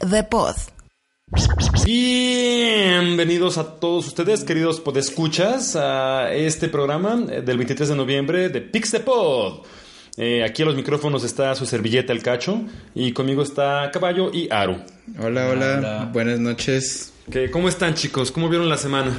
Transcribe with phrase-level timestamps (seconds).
[0.00, 0.54] The Pod.
[1.84, 8.90] Bienvenidos a todos ustedes, queridos podescuchas, a este programa del 23 de noviembre de Pix
[8.92, 9.64] the Pod.
[10.16, 12.62] Eh, aquí a los micrófonos está su servilleta El Cacho
[12.94, 14.78] y conmigo está Caballo y Aru.
[15.20, 17.12] Hola, hola, buenas noches.
[17.30, 18.32] ¿Qué- ¿Cómo están chicos?
[18.32, 19.18] ¿Cómo vieron la semana?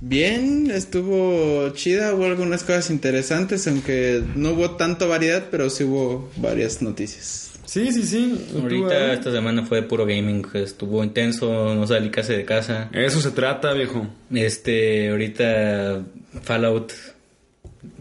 [0.00, 6.30] Bien, estuvo chida, hubo algunas cosas interesantes, aunque no hubo tanta variedad, pero sí hubo
[6.36, 7.49] varias noticias.
[7.70, 8.48] Sí, sí, sí.
[8.50, 12.90] ¿Tú, Ahorita esta semana fue puro gaming, estuvo intenso, no salí casi de casa.
[12.92, 14.08] Eso se trata, viejo.
[14.34, 16.02] Este, ahorita
[16.42, 16.90] Fallout,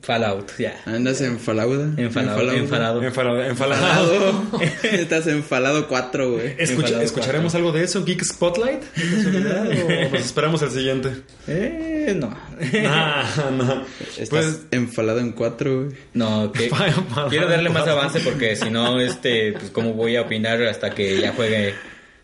[0.01, 0.81] Fallout, ya.
[0.85, 1.89] ¿Andas enfalauda?
[1.97, 3.01] Enfalado, enfalado.
[3.01, 4.43] Enfala- enfalado.
[4.83, 6.47] Estás enfalado 4, güey.
[6.57, 8.81] Escucha- Enfalado ¿Escucharemos algo de eso Geek Spotlight?
[8.97, 11.09] ¿O nos esperamos al siguiente?
[11.47, 12.35] Eh, no.
[12.85, 13.25] Ah,
[13.57, 13.85] no.
[14.17, 15.95] Estás Pues enfalado en 4, güey.
[16.13, 16.69] No, que
[17.30, 21.22] quiero darle más avance porque si no, este, pues cómo voy a opinar hasta que
[21.22, 21.73] ya juegue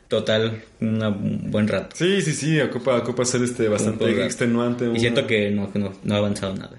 [0.10, 1.96] total una- un buen rato.
[1.96, 4.90] Sí, sí, sí, ocupa, ocupa ser este bastante extenuante.
[4.94, 6.78] Y siento que no, que no, no ha avanzado nada.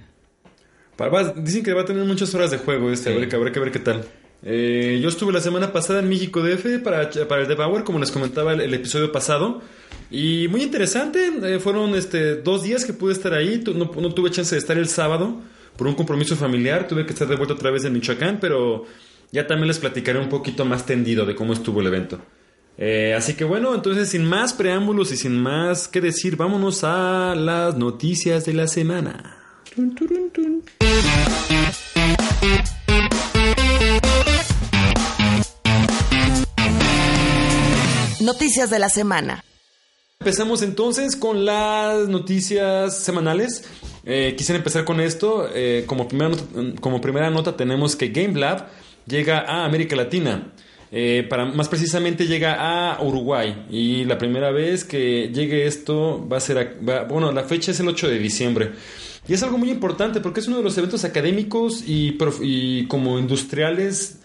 [0.97, 3.15] Para- dicen que va a tener muchas horas de juego este, Sí.
[3.17, 4.05] habrá, que, habrá que ver qué tal.
[4.43, 8.11] Eh, yo estuve la semana pasada en México DF para, para el Devour, como les
[8.11, 9.61] comentaba el, el episodio pasado.
[10.11, 14.31] Y muy interesante, eh, fueron este, dos días que pude estar ahí, no, no tuve
[14.31, 15.41] chance de estar el sábado
[15.77, 18.85] por un compromiso familiar, tuve que estar de vuelta otra vez en Michoacán, pero
[19.33, 22.21] ya también les platicaré un poquito más tendido de cómo estuvo el evento.
[22.79, 27.35] Eh, así que bueno, entonces sin más preámbulos y sin más que decir, vámonos a
[27.35, 29.36] las noticias de la semana.
[29.77, 30.65] Tun, turun, tun.
[38.21, 39.45] Noticias de la semana.
[40.21, 43.65] Empezamos entonces con las noticias semanales.
[44.07, 45.51] Eh, quisiera empezar con esto.
[45.53, 48.69] Eh, como, primera nota, como primera nota tenemos que Game Lab
[49.07, 50.55] llega a América Latina.
[50.99, 52.55] Eh, para, más precisamente llega
[52.95, 53.67] a Uruguay.
[53.71, 56.57] Y la primera vez que llegue esto va a ser...
[56.89, 58.71] a- bueno, la fecha es el 8 de diciembre.
[59.29, 62.87] Y es algo muy importante porque es uno de los eventos académicos y, prof- y
[62.87, 64.21] como industriales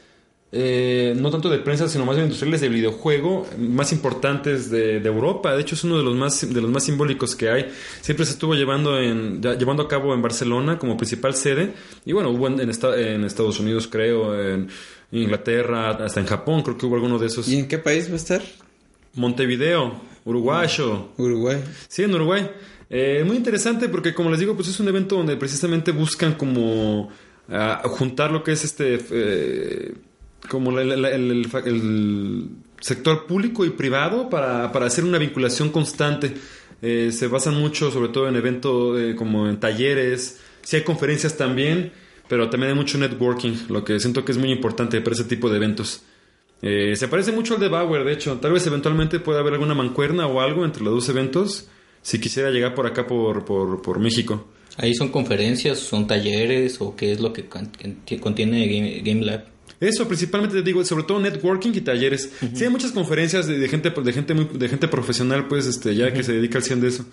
[0.53, 5.07] eh, no tanto de prensa, sino más bien industriales de videojuego más importantes de, de
[5.09, 5.55] Europa.
[5.55, 7.71] De hecho, es uno de los más de los más simbólicos que hay.
[8.01, 11.73] Siempre se estuvo llevando en ya- llevando a cabo en Barcelona como principal sede
[12.05, 14.67] y bueno hubo en, en esta- en Estados Unidos creo, en
[15.13, 17.47] Inglaterra, hasta en Japón creo que hubo alguno de esos.
[17.47, 18.41] ¿Y en qué país va a estar?
[19.13, 21.09] Montevideo, uruguayo.
[21.17, 21.57] Uruguay.
[21.87, 22.49] Sí, en Uruguay.
[22.89, 27.09] Eh, muy interesante porque, como les digo, pues es un evento donde precisamente buscan como
[27.49, 29.93] ah, juntar lo que es este, eh,
[30.49, 32.49] como el, el el
[32.81, 36.33] sector público y privado para, para hacer una vinculación constante.
[36.81, 40.41] Eh, se basan mucho, sobre todo en eventos eh, como en talleres.
[40.63, 41.91] Sí hay conferencias también,
[42.27, 45.49] pero también hay mucho networking, lo que siento que es muy importante para ese tipo
[45.49, 46.01] de eventos.
[46.63, 48.37] Eh, se parece mucho al de Bauer, de hecho.
[48.37, 51.67] Tal vez eventualmente pueda haber alguna mancuerna o algo entre los dos eventos.
[52.01, 54.47] Si quisiera llegar por acá, por, por, por México.
[54.77, 57.45] Ahí son conferencias, son talleres o qué es lo que
[58.19, 59.50] contiene Game, Game Lab.
[59.81, 62.31] Eso principalmente te digo, sobre todo networking y talleres.
[62.53, 65.93] Sí hay muchas conferencias de, de gente de gente muy, de gente profesional, pues, este,
[65.95, 67.05] ya que se dedica al 100 de eso.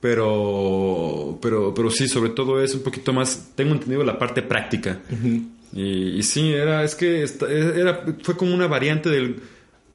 [0.00, 5.00] Pero, pero, pero sí, sobre todo es un poquito más, tengo entendido la parte práctica.
[5.72, 9.36] y, y sí, era, es que esta- era, fue como una variante del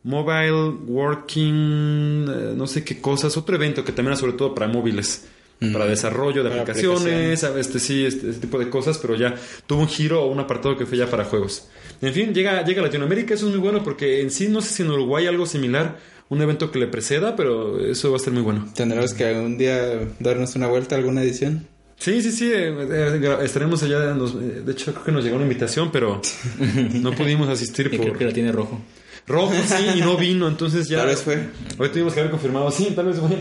[0.03, 0.51] Mobile
[0.85, 5.25] Working, eh, no sé qué cosas, otro evento que también era sobre todo para móviles.
[5.71, 9.33] Para desarrollo de Para aplicaciones, este sí, este, este tipo de cosas, pero ya
[9.65, 11.69] tuvo un giro o un apartado que fue ya para juegos.
[12.05, 14.73] En fin, llega, llega a Latinoamérica, eso es muy bueno porque en sí no sé
[14.73, 15.97] si en Uruguay hay algo similar,
[16.29, 18.67] un evento que le preceda, pero eso va a ser muy bueno.
[18.75, 21.65] Tendremos que algún día darnos una vuelta a alguna edición.
[21.97, 25.37] Sí, sí, sí, eh, eh, estaremos allá, nos- eh, de hecho creo que nos llegó
[25.37, 26.21] una invitación, pero
[26.93, 28.81] no pudimos asistir Y creo por que la tiene rojo.
[29.25, 30.97] rojo, sí, y no vino, entonces ya...
[30.97, 31.47] Tal vez fue.
[31.77, 33.37] Hoy tuvimos que haber confirmado, sí, tal vez fue.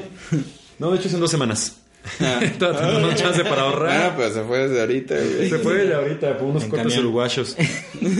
[0.79, 1.82] No, de hecho es en dos semanas.
[2.59, 3.91] Todavía tenemos chance para ahorrar.
[3.91, 5.49] Ah, pues se fue desde ahorita, güey.
[5.49, 7.57] Se fue de ahorita por unos cortes uruguayos.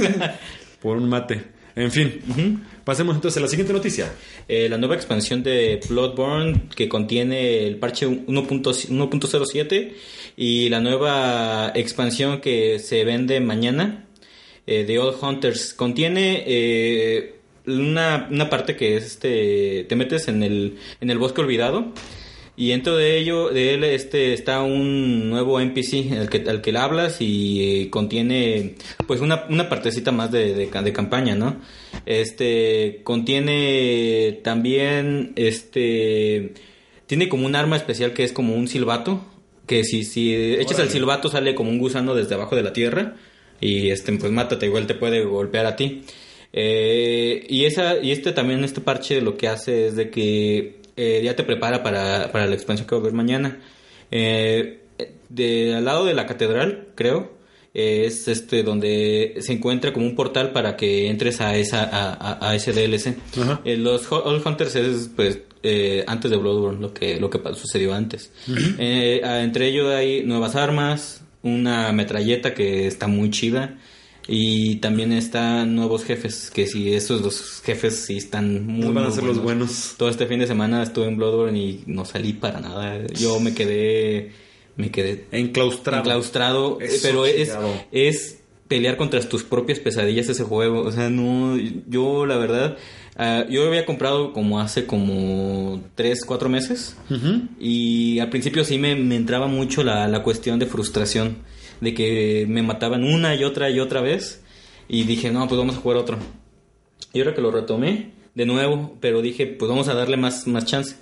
[0.81, 1.43] por un mate.
[1.75, 2.63] En fin.
[2.85, 4.13] Pasemos entonces a la siguiente noticia.
[4.49, 9.93] Eh, la nueva expansión de Bloodborne que contiene el parche 1.0 1.07
[10.37, 14.07] y la nueva expansión que se vende mañana
[14.67, 17.37] eh, de Old Hunters contiene eh,
[17.67, 21.93] una, una parte que es este te metes en el en el bosque olvidado
[22.63, 26.71] y dentro de ello de él este está un nuevo NPC al que al que
[26.73, 28.75] le hablas y eh, contiene
[29.07, 31.57] pues una, una partecita más de, de, ca- de campaña no
[32.07, 36.53] este contiene también este
[37.07, 39.25] tiene como un arma especial que es como un silbato
[39.67, 43.17] que si si echas el silbato sale como un gusano desde abajo de la tierra
[43.61, 46.03] y este pues mátate igual te puede golpear a ti.
[46.53, 51.21] Eh, y esa y este también este parche lo que hace es de que eh,
[51.25, 53.59] ya te prepara para, para la expansión que va a haber mañana.
[54.11, 54.81] Eh,
[55.29, 57.33] de al lado de la catedral, creo,
[57.75, 62.55] es este donde se encuentra como un portal para que entres a esa a, a-
[62.55, 63.17] ese DLC.
[63.65, 67.95] Eh, los Old Hunters es pues eh, antes de Bloodborne lo que lo que sucedió
[67.95, 68.31] antes.
[68.79, 73.79] Eh, entre ellos hay nuevas armas, una metralleta que está muy chida
[74.29, 79.11] y también están nuevos jefes que si esos dos jefes sí están muy van a
[79.11, 79.95] ser los buenos.
[79.97, 83.05] Todo este fin de semana estuve en Bloodborne y no salí para nada.
[83.09, 84.33] Yo me quedé
[84.77, 86.01] me quedé Enclaustrado.
[86.01, 87.53] enclaustrado, Eso, pero es,
[87.91, 88.39] es
[88.69, 90.83] pelear contra tus propias pesadillas ese juego.
[90.83, 91.59] O sea, no,
[91.89, 92.79] yo la verdad,
[93.17, 96.97] ah, yo había comprado como hace como 3, 4 meses
[97.61, 101.37] y al principio sí me, me entraba mucho la, la cuestión de frustración,
[101.83, 104.41] de que me mataban una y otra y otra vez
[104.89, 106.17] y dije, no, pues vamos a jugar otro.
[107.13, 110.65] Y ahora que lo retomé de nuevo, pero dije, pues vamos a darle más, más
[110.65, 110.97] chance.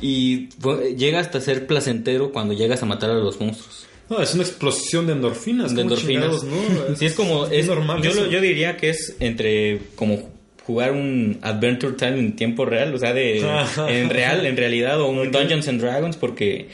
[0.00, 3.86] Y fue- llega hasta ser placentero cuando llegas a matar a los monstruos.
[4.08, 5.74] No, es una explosión de endorfinas.
[5.74, 6.44] De ¿cómo endorfinas.
[6.44, 6.56] ¿no?
[6.96, 7.46] Sí, es como.
[7.46, 8.02] Es, normal.
[8.02, 10.30] Yo, lo- yo diría que es entre como
[10.64, 13.40] jugar un Adventure Time en tiempo real, o sea, de
[13.88, 16.68] en real, en realidad, o un Dungeons and Dragons, porque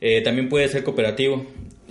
[0.00, 1.44] eh, también puede ser cooperativo.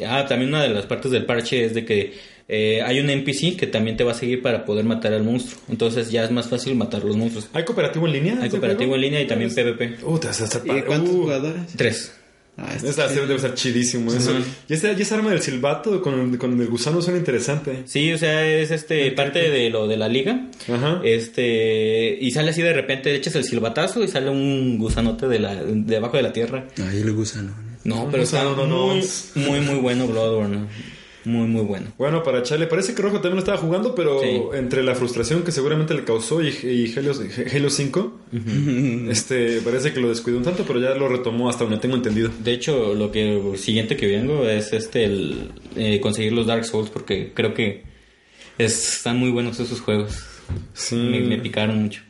[0.08, 2.14] Ah, también una de las partes del parche es de que
[2.48, 5.62] eh, hay un NPC que también te va a seguir para poder matar al monstruo.
[5.70, 7.48] Entonces ya es más fácil matar a los monstruos.
[7.54, 8.38] ¿Hay cooperativo en línea?
[8.42, 8.96] Hay cooperativo juego?
[8.96, 9.98] en línea y también PvP.
[10.04, 10.86] Uh, te vas a estar ¿Y padre.
[10.86, 11.62] cuántos Uh, jugadores?
[11.76, 12.12] Tres.
[12.58, 14.14] Ah, este- debe ser chidísimo.
[14.14, 14.32] Eso.
[14.32, 14.40] Ujú.
[14.70, 17.84] y, esa, y esa arma del silbato con, el- con el gusano suena interesante.
[17.86, 20.48] Sí, o sea, es este parte de lo de la liga.
[20.72, 21.02] Ajá.
[21.04, 25.56] Este, y sale así de repente, echas el silbatazo y sale un gusanote de la
[25.64, 26.66] de abajo de la tierra.
[26.90, 27.52] Ahí le gusano.
[27.86, 28.88] No, pero está no, no.
[28.88, 29.02] muy,
[29.36, 30.66] muy, muy bueno Bloodborne.
[31.24, 31.88] Muy, muy bueno.
[31.98, 34.42] Bueno, para Chale, parece que Rojo también lo estaba jugando, pero Sí.
[34.54, 37.14] entre la frustración que seguramente le causó y, y Halo,
[37.52, 38.20] Halo 5,
[39.10, 42.30] este, parece que lo descuidó un tanto, pero ya lo retomó hasta donde tengo entendido.
[42.44, 46.90] De hecho, lo que siguiente que vengo es este el eh, conseguir los Dark Souls
[46.92, 47.84] porque creo que
[48.58, 50.24] es- están muy buenos esos juegos.
[50.74, 50.96] Sí.
[50.96, 52.02] Me, me picaron mucho.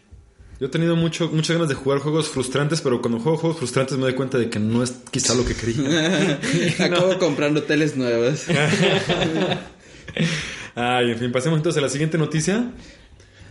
[0.60, 3.98] Yo he tenido mucho, muchas ganas de jugar juegos frustrantes, pero cuando juego juegos frustrantes
[3.98, 6.40] me doy cuenta de que no es quizá lo que quería.
[6.80, 8.46] Acabo comprando teles nuevas.
[10.76, 12.72] Ay, en fin, pasemos entonces a la siguiente noticia.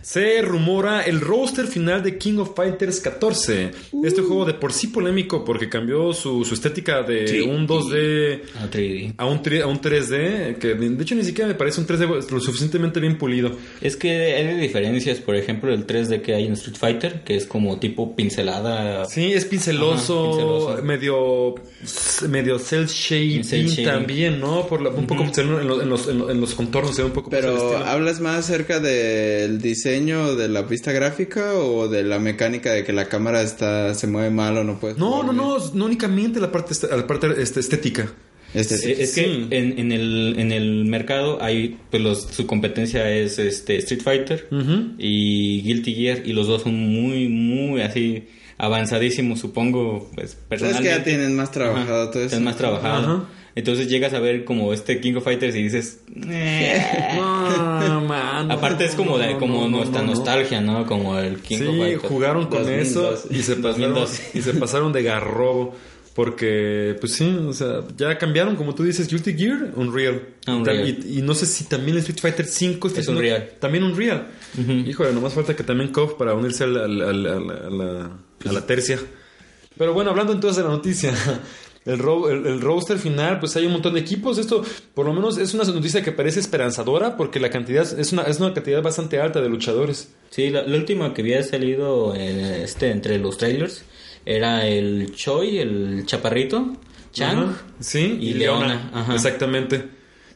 [0.05, 3.71] Se rumora el roster final de King of Fighters 14.
[4.03, 7.39] Este juego de por sí polémico porque cambió su, su estética de Sí.
[7.41, 9.15] un 2D A 3D.
[9.17, 12.29] a un, tri- a un 3D, que de hecho ni siquiera me parece un 3D
[12.31, 13.53] lo suficientemente bien pulido.
[13.81, 17.35] Es que hay de diferencias, por ejemplo, el 3D que hay en Street Fighter, que
[17.35, 19.05] es como tipo pincelada.
[19.05, 20.83] Sí, es pinceloso, Ajá, pinceloso.
[20.83, 21.55] medio
[22.29, 23.85] medio cel shading, Cel shading.
[23.85, 24.67] también, ¿no?
[24.67, 27.07] Por la- un poco en los, en los, en los- en los contornos se ve
[27.07, 27.75] un poco Pero.
[27.77, 32.91] ¿hablas más acerca del diseño de la pista gráfica o de la mecánica de que
[32.93, 36.51] la cámara está se mueve mal o no puedes No, no, no, no únicamente la
[36.51, 38.11] parte, la parte este, estética.
[38.53, 38.91] Este sí.
[38.91, 39.21] Eh, Es Sí.
[39.49, 44.01] que en, en el, en el mercado hay, pues los- su competencia es este Street
[44.01, 44.47] Fighter
[44.97, 48.27] y Guilty Gear y los dos son muy, muy así
[48.57, 50.89] avanzadísimos, suponos, pues Es personalmente.
[50.89, 52.35] que ya tienen más trabajado Ajá, todo eso.
[52.35, 53.03] Es más trabajado.
[53.17, 53.25] Ajá.
[53.55, 55.99] Entonces llegas a ver como este King of Fighters y dices...
[56.27, 56.81] "Eh".
[57.15, 60.13] No, man, no, Aparte es como, de, como nuestra no, no.
[60.15, 60.85] nostalgia, ¿no?
[60.85, 62.03] Como el King of Sí, Fighters.
[62.03, 62.81] jugaron con 2012.
[62.81, 64.37] eso y se, pasaron, 2012.
[64.37, 65.73] y se pasaron de garrobo.
[66.13, 70.21] Porque, pues sí, o sea, ya cambiaron, como tú dices, Guilty Gear, Unreal.
[70.47, 70.87] Unreal.
[71.05, 73.49] Y, y no sé si también el Street Fighter 5 está Es Unreal.
[73.59, 74.27] También Unreal.
[74.57, 74.71] Ujú.
[74.71, 78.97] Híjole, nomás falta que también KOF para unirse a, la, a la tercia.
[79.77, 81.11] Pero bueno, hablando entonces de la noticia.
[81.85, 84.37] El, ro- el, el roster final, pues hay un montón de equipos.
[84.39, 84.63] Esto,
[84.95, 88.39] por lo menos, es una noticia que parece esperanzadora porque la cantidad es una, es
[88.39, 90.09] una cantidad bastante alta de luchadores.
[90.31, 93.83] Sí, la, la última que había salido eh, este entre los trailers
[94.25, 96.75] era el Choi, el chaparrito,
[97.13, 97.37] Chang.
[97.49, 99.13] Ajá, Sí, y Leona, ajá.
[99.13, 99.83] Exactamente.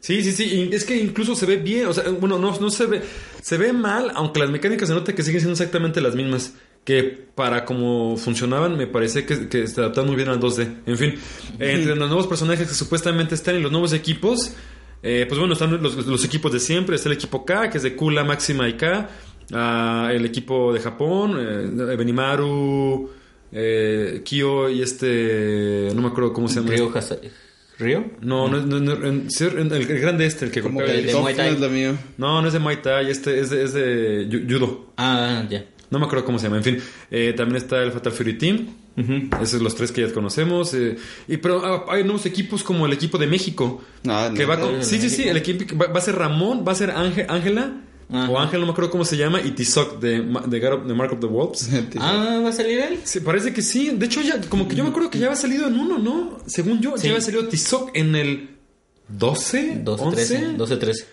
[0.01, 0.69] Sí, sí, sí.
[0.71, 1.87] es que incluso se ve bien.
[1.87, 3.01] O sea, bueno, no, no se ve.
[3.41, 6.53] Se ve mal, aunque las mecánicas se nota que siguen siendo exactamente las mismas.
[6.85, 7.03] Que
[7.35, 10.75] para como funcionaban, me parece que, que se adaptan muy bien al 2D.
[10.87, 11.09] En fin,
[11.59, 14.53] eh, entre los nuevos personajes que supuestamente están y los nuevos equipos,
[15.03, 16.95] eh, pues bueno, están los, los equipos de siempre.
[16.95, 19.07] Está el equipo K, que es de Kula, Máxima y K.
[19.53, 23.09] ah, el equipo de Japón, eh, Benimaru,
[23.51, 25.89] eh, Kyo y este.
[25.93, 26.71] No me acuerdo cómo se llama.
[26.71, 27.17] Ryo Hasa-
[27.77, 28.03] ¿Ryo?
[28.21, 30.91] No, no, no, no, en- sí, en- el, el grande este, el que Como que
[30.99, 31.97] el- de Muay no Thai.
[32.17, 34.91] No, no es de Muay Thai, este es de, es de judo.
[34.97, 35.63] Ah, ya.
[35.91, 36.57] No me acuerdo cómo se llama.
[36.57, 36.77] En fin,
[37.09, 38.67] eh, también está el Fatal Fury Team.
[39.35, 40.73] Esos son los tres que ya conocemos.
[40.73, 43.81] eh, y pero ah, hay nuevos equipos como el equipo de México.
[44.03, 45.23] No, que no, va no, con- no, sí, sí, sí.
[45.27, 47.81] El equipo va, va a ser Ramón, va a ser Ángel- Ángela,
[48.11, 48.29] Ajá.
[48.29, 51.19] o Ángel, no me acuerdo cómo se llama, y Tizoc de, de, de Mark of
[51.21, 51.69] the Wolves.
[51.99, 52.99] Ah, ¿va a salir él?
[53.05, 53.91] Sí, parece que sí.
[53.95, 56.39] De hecho, ya, como que yo me acuerdo que ya había salido en uno, ¿no?
[56.45, 57.03] Según yo, Sí.
[57.05, 58.49] ya había salido Tizoc en el
[59.07, 60.15] 12, 12, 11.
[60.35, 60.53] 13.
[60.57, 61.05] 12, 13.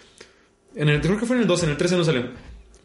[0.75, 2.25] En el, creo que fue en el 12, en el 13 no salió.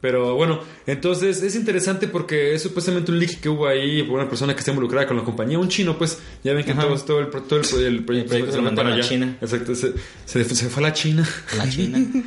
[0.01, 4.27] Pero bueno, entonces es interesante porque es supuestamente un leak que hubo ahí por una
[4.27, 7.19] persona que está involucrada con la compañía, un chino, pues ya ven que todo, todo
[7.19, 9.37] el, todo el, el proyecto proyecto se lo mandaron a China.
[9.39, 9.93] Exacto, se,
[10.25, 11.27] se, se fue a la China.
[11.57, 11.99] La China.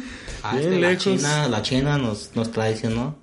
[0.47, 1.05] Ah, Bien es que la lejos.
[1.05, 3.17] China, la China nos, nos traicionó.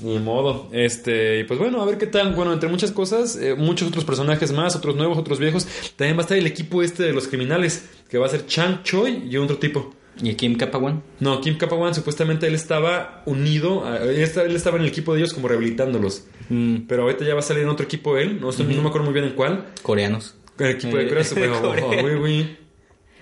[0.00, 0.68] Ni modo.
[0.70, 2.32] Este, y pues bueno, a ver qué tal.
[2.34, 5.66] Bueno, entre muchas cosas, eh, muchos otros personajes más, otros nuevos, otros viejos.
[5.96, 8.84] También va a estar el equipo este de los criminales, que va a ser Chang
[8.84, 9.92] Choi y otro tipo.
[10.22, 11.02] ¿Y Kim Kapawan?
[11.20, 15.12] No, Kim Kapawan supuestamente él estaba unido, a- él estaba, él estaba en el equipo
[15.14, 16.24] de ellos como rehabilitándolos.
[16.48, 18.88] Mm, Pero ahorita ya va a salir en otro equipo él, no, estoy- no me
[18.88, 19.66] acuerdo muy bien en cuál.
[19.82, 20.34] coreanos.
[20.58, 21.24] El equipo de Corea.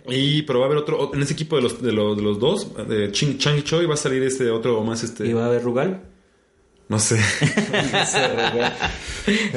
[0.09, 2.39] Y pero va a haber otro, en ese equipo de los, de los, de los
[2.39, 5.27] dos, de Chang Choi, va a salir este otro más este.
[5.27, 6.03] ¿Y va a haber Rugal?
[6.89, 7.17] No sé.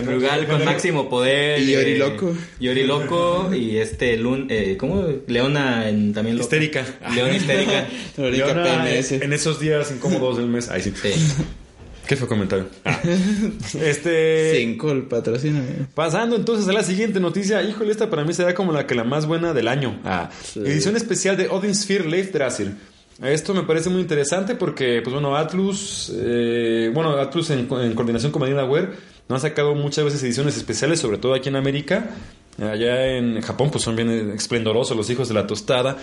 [0.03, 1.61] Rugal con máximo poder.
[1.61, 2.35] Y eh, Oriloco.
[2.59, 3.53] Y Oriloco.
[3.53, 4.47] Y este Lun.
[4.49, 5.05] Eh, ¿Cómo?
[5.27, 6.39] Leona en, también.
[6.39, 6.83] Histérica.
[7.13, 7.87] Leona histérica.
[8.17, 9.11] Leona, PMS.
[9.11, 10.69] en esos días incómodos del mes.
[10.69, 10.91] Ay, sí.
[10.99, 11.13] Sí.
[12.07, 12.65] ¿Qué fue comentario?
[12.83, 12.99] Ah.
[13.79, 14.55] Este.
[14.57, 15.61] Cinco, el patrocinio.
[15.93, 17.61] Pasando entonces a la siguiente noticia.
[17.61, 19.99] Híjole, esta para mí será como la que la más buena del año.
[20.03, 22.73] Ah, Edición especial de Odin Sphere Leif Drasir.
[23.21, 28.41] Esto me parece muy interesante porque, pues bueno, Atlus, eh, bueno, Atlus en, coordinación con
[28.43, 28.89] Ware
[29.27, 32.11] nos ha sacado muchas veces ediciones especiales, sobre todo aquí en América.
[32.61, 35.97] Allá en Japón, pues son bien esplendorosos los hijos de la tostada.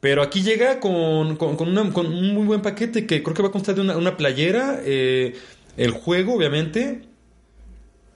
[0.00, 3.48] Pero aquí llega con, con, una- con un muy buen paquete que creo que va
[3.48, 5.34] a constar de una, una playera, eh,
[5.76, 7.02] el juego, obviamente.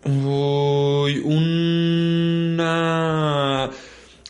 [0.05, 2.61] Uy, una,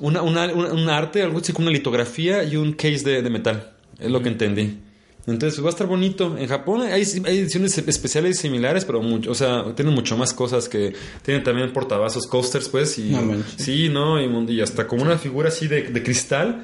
[0.00, 3.73] una, una, una- un arte, algo así como una litografía y un case de metal.
[4.00, 4.78] Es lo que entendí.
[5.26, 6.37] Entonces va a estar bonito.
[6.37, 10.69] En Japón hay, hay ediciones especiales similares, pero mucho, o sea, tienen mucho más cosas
[10.69, 12.99] que tienen también portavasos, coasters, pues.
[12.99, 14.21] Y, No sí, ¿no?
[14.21, 16.62] Y, y hasta como una figura así de, de cristal,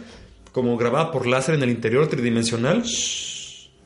[0.52, 2.82] como grabada por láser en el interior tridimensional.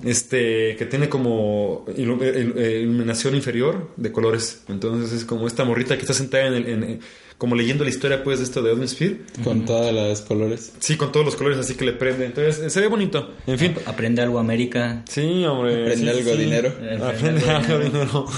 [0.05, 2.19] Este, que tiene como il-
[2.57, 4.63] eh, iluminación inferior de colores.
[4.69, 7.01] Entonces es como esta morrita que está sentada en el, en- en-
[7.39, 9.21] como leyendo la historia pues de esto de Odin Sphere.
[9.45, 10.73] Con todas las colores.
[10.79, 12.27] Sí, con todos los colores así que le prende.
[12.27, 13.31] Entonces eh, se ve bonito.
[13.47, 13.75] En fin.
[13.87, 15.03] Aprende algo América.
[15.09, 15.83] Sí, hombre.
[15.83, 16.39] Aprende sí, algo sí.
[16.39, 16.73] dinero.
[17.03, 18.27] Aprende algo dinero.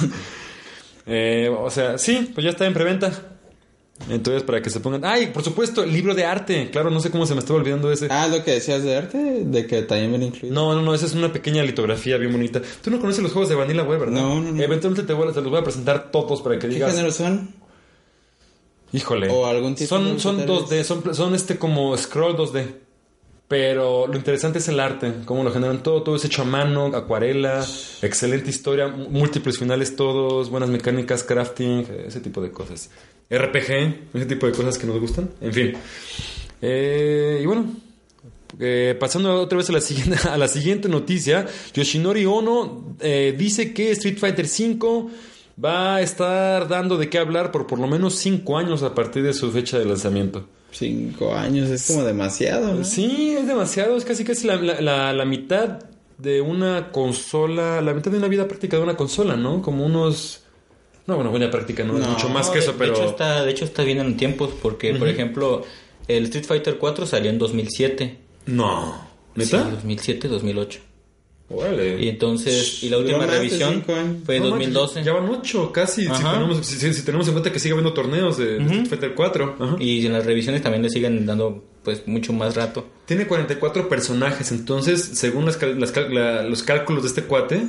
[1.04, 3.31] Eh, o sea, sí, pues ya está en preventa.
[4.10, 5.04] Entonces, para que se pongan.
[5.04, 5.28] ¡Ay!
[5.28, 6.70] Por supuesto, el libro de arte.
[6.70, 8.08] Claro, no sé cómo se me estaba olvidando ese.
[8.10, 10.54] Ah, lo que decías de arte, de que también viene incluido.
[10.54, 12.60] No, no, no, esa es una pequeña litografía bien bonita.
[12.82, 14.20] Tú no conoces los juegos de Vanilla Web, ¿verdad?
[14.20, 14.62] No, no, no.
[14.62, 16.92] Eventualmente te, voy a- te los voy a presentar todos para que ¿Qué digas.
[16.92, 17.50] género son?
[18.92, 19.28] Híjole.
[19.30, 20.62] O algún tipo son, son digitales.
[20.70, 22.66] 2D, son, son este como scroll 2D.
[23.48, 26.86] Pero lo interesante es el arte, cómo lo generan todo, todo es hecho a mano,
[26.86, 27.62] acuarela,
[28.00, 32.88] excelente historia, múltiples finales todos, buenas mecánicas, crafting, ese tipo de cosas.
[33.32, 35.30] RPG, ese tipo de cosas que nos gustan.
[35.40, 35.72] En fin.
[36.60, 37.66] Eh, y bueno,
[38.60, 43.72] eh, pasando otra vez a la siguiente, a la siguiente noticia, Yoshinori Ono eh, dice
[43.72, 45.06] que Street Fighter V
[45.62, 49.22] va a estar dando de qué hablar por por lo menos 5 años a partir
[49.22, 50.46] de su fecha de lanzamiento.
[50.70, 52.84] Cinco años, es como demasiado, ¿no?
[52.84, 55.80] Sí, es demasiado, es casi casi la- la- la mitad
[56.16, 59.60] de una consola, la mitad de una vida práctica de una consola, ¿no?
[59.60, 60.41] Como unos...
[61.06, 61.96] No, bueno, buena práctica, ¿no?
[61.98, 62.92] Es No, mucho más No, que de- eso, pero...
[62.94, 65.64] De hecho, está, de hecho, está bien en tiempos porque, por ejemplo,
[66.08, 68.18] el Street Fighter 4 salió en 2007.
[68.46, 69.08] No.
[69.34, 69.64] Sí, ¿Neta?
[69.70, 70.80] 2007, 2008.
[71.54, 72.02] Órale.
[72.02, 74.16] Y entonces, y la última revisión años.
[74.24, 74.94] fue en No, 2012.
[75.00, 76.02] manches, Ya van ocho, casi.
[76.06, 78.86] Si tenemos, si, si- si tenemos en cuenta que sigue habiendo torneos de, de Street
[78.86, 79.56] Fighter 4.
[79.60, 79.76] Ajá.
[79.78, 82.86] Y en las revisiones también le siguen dando pues mucho más rato.
[83.04, 87.66] Tiene 44 personajes, entonces, según las cal- las cal- la- los cálculos de este cuate,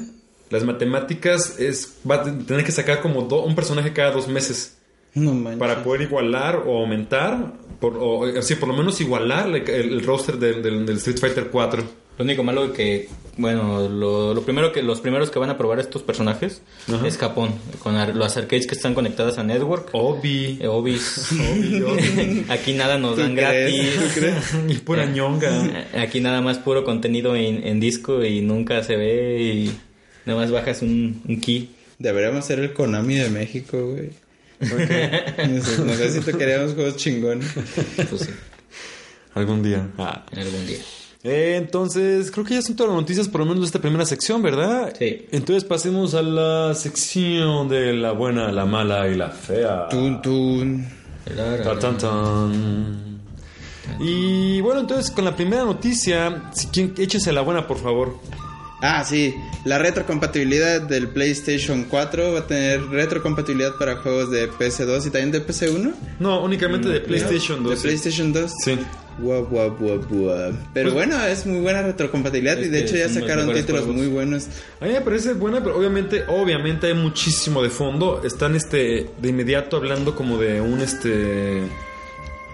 [0.54, 4.78] las matemáticas es va a tener que sacar como do- un personaje cada dos meses
[5.16, 5.60] No manches.
[5.60, 10.04] para poder igualar o aumentar, por, o eh, sí, por lo menos igualar el, el
[10.06, 11.84] roster del, del- del Street Fighter 4.
[12.16, 15.80] Lo único malo que, bueno, lo, lo primero que los primeros que van a probar
[15.80, 17.08] estos personajes Ajá.
[17.08, 19.90] es Japón, con ar- las arcades que están conectadas a Network.
[19.94, 20.60] Obi.
[20.62, 21.30] eh, Obis.
[21.32, 22.46] Obi, Obi.
[22.50, 24.16] Aquí nada nos ¿Tú dan crees?
[24.16, 24.56] gratis.
[24.70, 25.88] Y pura ñonga.
[26.00, 29.72] Aquí nada más puro contenido en, en disco y nunca se ve y
[30.26, 31.76] nada más bajas un, un key.
[32.00, 34.10] Deberíamos ser el Konami de México, güey.
[34.64, 34.78] No
[35.64, 37.50] sé, no sé si tú queríamos juegos chingones.
[38.10, 38.32] Pues sí,
[39.34, 39.90] Algún día.
[39.98, 40.26] Ah.
[40.32, 40.78] algún día.
[41.24, 44.06] Eh, entonces, creo que ya son todas las noticias, por lo menos de esta primera
[44.06, 44.94] sección, ¿verdad?
[44.98, 45.26] Sí.
[45.32, 49.88] Entonces pasemos a la sección de la buena, la mala y la fea.
[49.90, 50.86] Tun, tun.
[51.36, 53.22] Tan, tan, tan.
[54.00, 58.20] Y bueno, entonces con la primera noticia, si quien, échese la buena, por favor.
[58.86, 65.08] Ah, sí, la retrocompatibilidad del PlayStation 4 va a tener retrocompatibilidad para juegos de PS2
[65.08, 65.94] y también de PS1.
[66.20, 67.70] No, únicamente de PlayStation 2.
[67.72, 67.84] De sí.
[67.84, 68.52] PlayStation 2.
[68.64, 68.78] Sí.
[69.20, 70.54] Guau, guau, guau, guau.
[70.74, 73.96] Pero Pues- bueno, es muy buena retrocompatibilidad y de que hecho ya sacaron títulos juegos.
[73.96, 74.48] muy buenos.
[74.82, 78.22] A mí me parece buena, pero obviamente, obviamente hay muchísimo de fondo.
[78.26, 81.62] Están este de inmediato hablando como de un este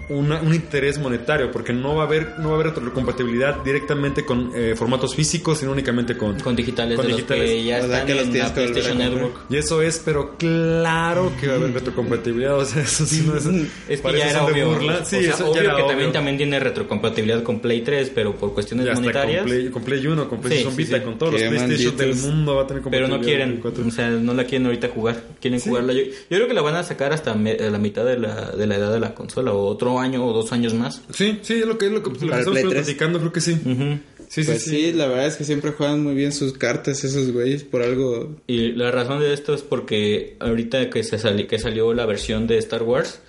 [0.09, 4.25] una- un interés monetario, porque no va a haber no va a haber retrocompatibilidad directamente
[4.25, 7.43] con eh, formatos físicos, sino únicamente con Con digitales Con de digitales.
[7.43, 8.97] los que ya están que los en la PlayStation.
[8.97, 9.35] Network.
[9.49, 12.57] Y eso es, pero claro que va a haber retrocompatibilidad.
[12.57, 13.45] O sea, eso sí no es.
[13.89, 14.69] Es que para ya eso era obvio.
[14.69, 14.99] burla.
[15.01, 15.87] O Sí, sea, eso ya obvio era que obvio.
[15.87, 19.41] también, también tiene retrocompatibilidad con Play 3, pero por cuestiones Ya está monetarias.
[19.41, 21.03] con Play, con Play 1, con PlayStation sí, Vita, sí.
[21.03, 23.87] con todos los PlayStation del mundo va a tener Pero no compatibilidad quieren, con 4.
[23.87, 25.23] o sea, no la quieren ahorita jugar.
[25.41, 25.93] Quieren jugarla.
[25.93, 28.51] Yo, yo creo que la van a sacar hasta me- a la mitad de la,
[28.51, 31.01] de la edad de la consola, o otro año o dos años más.
[31.13, 32.73] Sí, sí, es lo que, es lo que, lo que estamos Play 3.
[32.83, 33.53] platicando, creo que sí.
[33.53, 33.99] Ujú.
[34.29, 34.69] Sí, sí, pues sí.
[34.69, 34.93] sí.
[34.93, 38.35] la verdad es que siempre juegan muy bien sus cartas esos güeyes por algo.
[38.47, 42.45] Y la razón de esto es porque ahorita que se sali- que salió la versión
[42.45, 43.21] de Star Wars,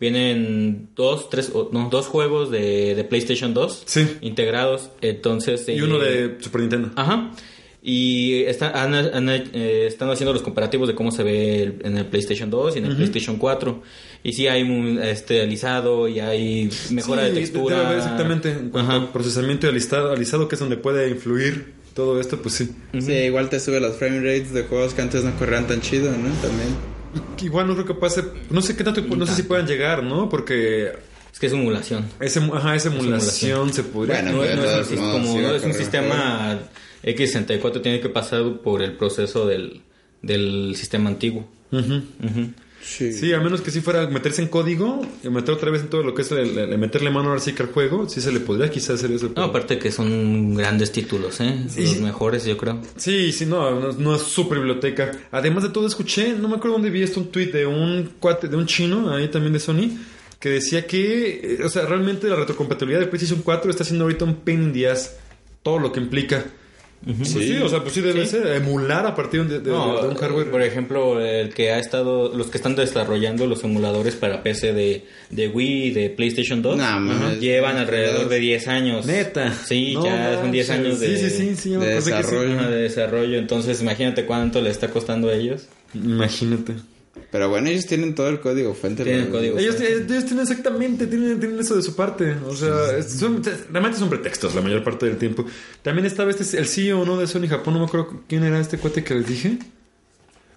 [0.00, 4.06] vienen dos, tres, o- no, dos juegos de, de PlayStation 2 Sí.
[4.20, 4.90] integrados.
[5.00, 6.90] Entonces, Y eh, uno de Super Nintendo.
[6.96, 7.30] Ajá.
[7.90, 11.96] Y está- han- han- eh, están haciendo los comparativos de cómo se ve el- en
[11.96, 13.82] el PlayStation 2 y en el PlayStation 4.
[14.22, 17.76] Y sí hay un este, alisado y hay mejora Sí, de textura.
[17.76, 18.50] debe haber exactamente.
[18.50, 19.02] En cuanto Ajá.
[19.04, 22.68] a procesamiento y alistado, alisado, que es donde puede influir todo esto, pues sí.
[23.00, 26.10] Sí, igual te sube los frame rates de juegos que antes no corrían tan chido,
[26.10, 26.28] ¿no?
[26.42, 26.68] También.
[27.42, 28.22] Igual no creo que pase.
[28.50, 29.00] No sé qué tanto.
[29.00, 30.28] No sé si puedan llegar, ¿no?
[30.28, 30.92] Porque.
[31.32, 32.04] Es que es emulación.
[32.20, 33.72] Ese, ajá, esa emulación emulación.
[33.72, 34.20] se podría.
[34.22, 36.58] Bueno, No, no es, modos, como no es un sistema
[37.02, 39.80] X64, tiene que pasar por el proceso del,
[40.22, 41.48] del sistema antiguo.
[41.72, 42.02] Ujú.
[42.80, 43.12] Sí.
[43.12, 46.02] Sí, a menos que si fuera meterse en código y meter otra vez en todo
[46.04, 48.32] lo que es el, el- el meterle mano ahora sí que al juego, sí se
[48.32, 49.30] le podría quizás hacer eso.
[49.34, 51.64] No, aparte que son grandes títulos, ¿eh?
[51.68, 51.82] Sí.
[51.82, 52.80] Los mejores, yo creo.
[52.96, 55.10] Sí, sí, no, no, no es super biblioteca.
[55.32, 58.48] Además de todo, escuché, no me acuerdo dónde vi esto, un tweet de un cuate,
[58.48, 59.90] de un chino, ahí también de Sony,
[60.38, 64.24] que decía que, eh, o sea, realmente la retrocompatibilidad de PlayStation 4 está haciendo ahorita
[64.24, 65.16] un pain in the ass,
[65.64, 66.44] todo lo que implica.
[67.04, 67.56] Pues sí.
[67.62, 68.32] o sea, pues sí debe Sí.
[68.32, 70.50] ser emular a partir de, de- No, de un hardware.
[70.50, 75.04] Por ejemplo, el que ha estado, los que están desarrollando los emuladores para PC de,
[75.30, 77.40] de Wii y de PlayStation 2, No, mames.
[77.40, 79.06] llevan alrededor de 10 años.
[79.06, 79.52] Neta.
[79.54, 80.86] Sí, No ya son 10 manches.
[80.86, 82.22] años de, Sí, sí, sí, sí, ya me de acordé que sí.
[82.30, 82.58] desarrollo.
[82.58, 83.38] ajá, de desarrollo.
[83.38, 85.68] Entonces, imagínate cuánto le está costando a ellos.
[85.94, 86.74] Imagínate.
[87.30, 89.04] Pero bueno, ellos tienen todo el código fuente.
[89.04, 89.30] Tienen ¿no?
[89.32, 89.58] código.
[89.58, 92.34] Ellos, ellos tienen exactamente, tienen, tienen eso de su parte.
[92.46, 95.44] O sea, son, realmente son pretextos la mayor parte del tiempo.
[95.82, 97.16] También estaba este, el CEO ¿no?
[97.16, 99.58] de Sony Japón, no me acuerdo quién era este cuate que les dije.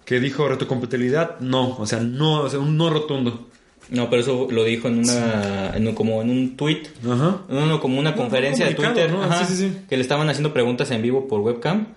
[0.04, 3.48] Que dijo retrocompatibilidad, no, o sea, no, o sea, un no rotundo.
[3.90, 6.82] No, pero eso lo dijo en una, en un- como en un tweet.
[7.04, 7.42] Ajá.
[7.48, 9.10] No, no, como una No, conferencia de Twitter.
[9.12, 9.22] ¿no?
[9.22, 9.76] ajá, Sí, sí, sí.
[9.88, 11.88] Que le estaban haciendo preguntas en vivo por webcam.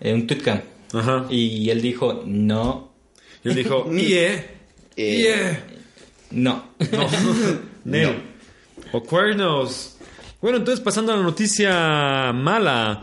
[0.00, 0.60] En un tweetcam.
[0.92, 1.26] Ajá.
[1.30, 2.92] Y él dijo, no,
[3.44, 4.44] Y él dijo, yeah,
[4.96, 5.18] Eh.
[5.18, 5.64] yeah.
[6.30, 6.72] no.
[6.92, 7.08] No,
[7.84, 8.22] Nel.
[8.92, 9.96] O cuernos.
[10.40, 13.02] Bueno, entonces pasando a la noticia mala.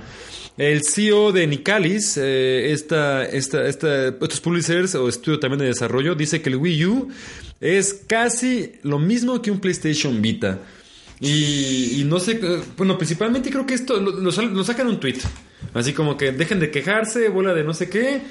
[0.57, 6.13] El CEO de Nicalis, eh, esta, esta, esta, estos publishers o estudio también de desarrollo,
[6.13, 7.09] dice que el Wii U
[7.61, 10.59] es casi lo mismo que un PlayStation Vita.
[11.19, 15.19] Y, y no sé, eh, bueno, principalmente creo que esto lo, lo sacan un tweet.
[15.73, 18.21] Así como que dejen de quejarse, bola de no sé qué.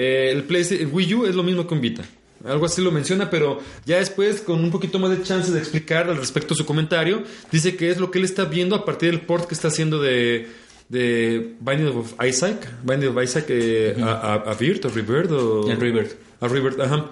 [0.00, 2.04] Eh, el, el Wii U es lo mismo que un Vita.
[2.44, 6.08] Algo así lo menciona, pero ya después, con un poquito más de chance de explicar
[6.08, 9.22] al respecto su comentario, dice que es lo que él está viendo a partir del
[9.22, 10.46] port que está haciendo de,
[10.88, 15.68] de Binding of Isaac, Binding of Isaac eh, a, a, a Virt, o Rebirth, o...
[15.68, 16.12] El Rebirth.
[16.40, 17.06] A Rebirth, ajá.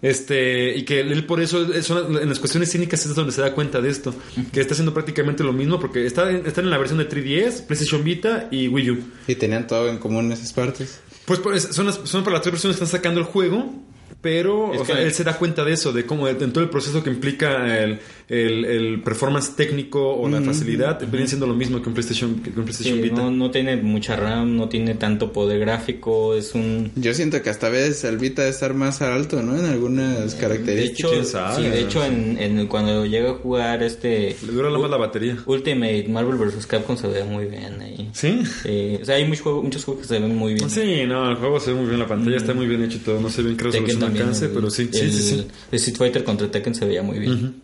[0.00, 3.42] Este, y que él por eso, es una- en las cuestiones cínicas es donde se
[3.42, 4.14] da cuenta de esto,
[4.52, 7.66] que está haciendo prácticamente lo mismo, porque está, en- están en la versión de 3DS,
[7.66, 8.98] PlayStation Vita y Wii U.
[9.28, 11.00] Y tenían todo en común esas partes.
[11.38, 13.72] Pues son, las- son para las tres versiones que están sacando el juego,
[14.20, 17.02] pero o sea, él se da cuenta de eso, de cómo en todo el proceso
[17.02, 21.88] que implica el, el- el performance técnico o la facilidad, viene siendo lo mismo que
[21.88, 23.16] un PlayStation, que un PlayStation Sí, Vita.
[23.22, 26.92] no, no tiene mucha RAM, no tiene tanto poder gráfico, es un...
[26.94, 29.58] Yo siento que hasta veces el Vita debe estar más alto, ¿no?
[29.58, 30.98] En algunas De características.
[31.00, 31.64] hecho, quién sabe.
[31.64, 34.96] sí, de hecho en, en- cuando llega a jugar este Le dura la más la
[34.96, 35.36] batería.
[35.46, 36.66] Ultimate Marvel vs.
[36.66, 38.10] Capcom se ve muy bien ahí.
[38.12, 38.42] ¿Sí?
[38.62, 40.70] Sí, o sea, hay muchos juegos, muchos juegos que se ven muy bien.
[40.70, 43.00] Sí, no, el juego se ve muy bien, la pantalla está muy bien hecho y
[43.00, 45.46] todo, no sé bien qué resolución alcance, el- pero sí, sí, el sí, sí.
[45.72, 47.62] Street Fighter contra Tekken se veía muy bien.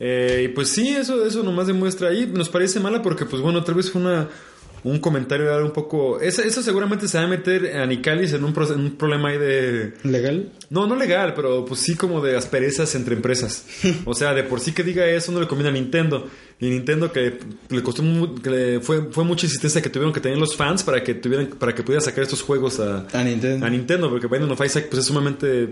[0.00, 2.26] Eh, y pues sí, eso, eso nomás demuestra ahí.
[2.32, 4.28] Nos parece mala porque, pues bueno, tal vez fue una,
[4.82, 6.18] un comentario un poco...
[6.20, 9.28] Eso, eso seguramente se va a meter a Nicalis en un, pro- en un problema
[9.28, 9.92] ahí de...
[10.04, 10.52] ¿Legal?
[10.70, 13.66] No, no legal, pero pues sí como de asperezas entre empresas.
[14.06, 16.26] O sea, de por sí que diga eso no le conviene a Nintendo.
[16.58, 20.20] Y Nintendo que le costó mu- que le fue, fue mucha insistencia que tuvieron que
[20.20, 23.66] tener los fans para que tuvieran para que pudiera sacar estos juegos a, A Nintendo.
[23.66, 25.68] a Nintendo, porque Binding of Isaac pues es sumamente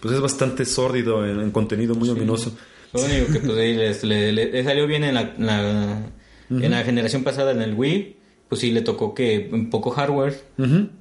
[0.00, 2.56] pues es bastante sórdido en, en contenido muy ominoso.
[2.92, 6.02] Lo único que pues ahí les- le, le- le salió bien en la, la-
[6.50, 8.16] en la generación pasada en el Wii,
[8.48, 10.34] pues sí le tocó que un poco hardware,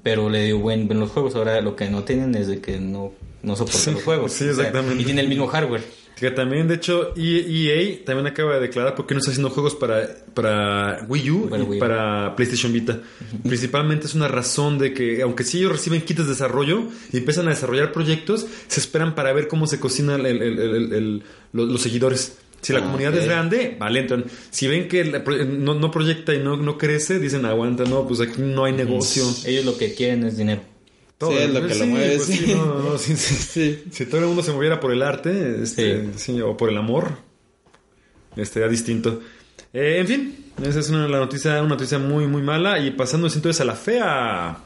[0.03, 1.33] pero le dio buen, buen los juegos.
[1.35, 4.31] Ahora lo que no tienen es de que no, no soportan Sí, los juegos.
[4.33, 5.01] sí, O sea, exactamente.
[5.01, 5.81] y tiene el mismo hardware.
[6.19, 9.49] Que también, de hecho, E- EA también acaba de declarar por qué no está haciendo
[9.49, 11.79] juegos para, para Wii U Para y Wii U.
[11.79, 12.99] para PlayStation Vita.
[13.47, 17.47] Principalmente es una razón de que, aunque sí ellos reciben kits de desarrollo y empiezan
[17.47, 20.59] a desarrollar proyectos, se esperan para ver cómo se cocinan el- el-
[20.93, 22.37] el- los, los seguidores.
[22.61, 24.25] Si la Ah, comunidad es grande, vale, entran.
[24.49, 28.41] Si ven que no, no proyecta y no, no crece, dicen, aguanta, no, pues aquí
[28.41, 29.23] no hay negocio.
[29.45, 30.61] Ellos lo que quieren es dinero.
[31.19, 33.83] Sí, es lo que lo mueve, pues sí, no, no, no, sí.
[33.91, 37.17] Si todo el mundo se moviera por el arte, este, sí, o por el amor,
[38.37, 39.19] estaría distinto.
[39.73, 42.79] Eh, en fin, esa es una, la noticia, una noticia muy, muy mala.
[42.79, 44.57] Y pasando entonces a la fea.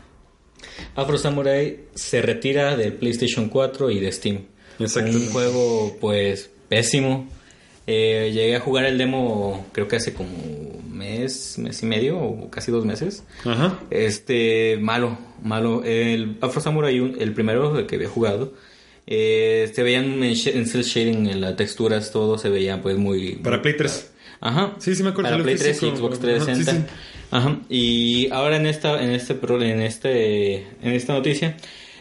[0.96, 4.46] Afro Samurai se retira del PlayStation 4 y de Steam.
[4.80, 5.18] Exacto.
[5.18, 7.30] Un juego, pues, pésimo.
[7.88, 10.30] Eh, llegué a jugar el demo, creo que hace como
[11.04, 13.24] mes, mes y medio, o casi dos meses.
[13.46, 13.80] Ajá.
[13.90, 15.84] Este, malo, malo.
[15.84, 18.54] El Afro Samurai, el primero el que había jugado,
[19.06, 23.36] eh, se veían en, en cel shading, en las texturas, todo se veía pues muy...
[23.44, 24.12] Para Play 3.
[24.42, 24.76] Ajá.
[24.80, 25.86] Sí, sí me acuerdo, Para Play 3 y.
[25.96, 26.72] Xbox Ajá, 360.
[26.72, 26.86] sí, sí.
[27.32, 27.60] Ajá.
[27.70, 31.58] Y ahora en esta, en este, pro- en este, en esta noticia,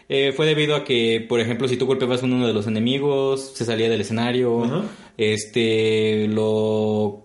[0.09, 3.53] eh, fue debido a que, por ejemplo, si tú golpeabas a uno de los enemigos,
[3.55, 4.63] se salía del escenario.
[4.65, 4.83] Ajá.
[5.17, 7.22] Este, lo,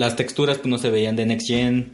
[0.00, 1.92] las texturas pues, no se veían de next gen.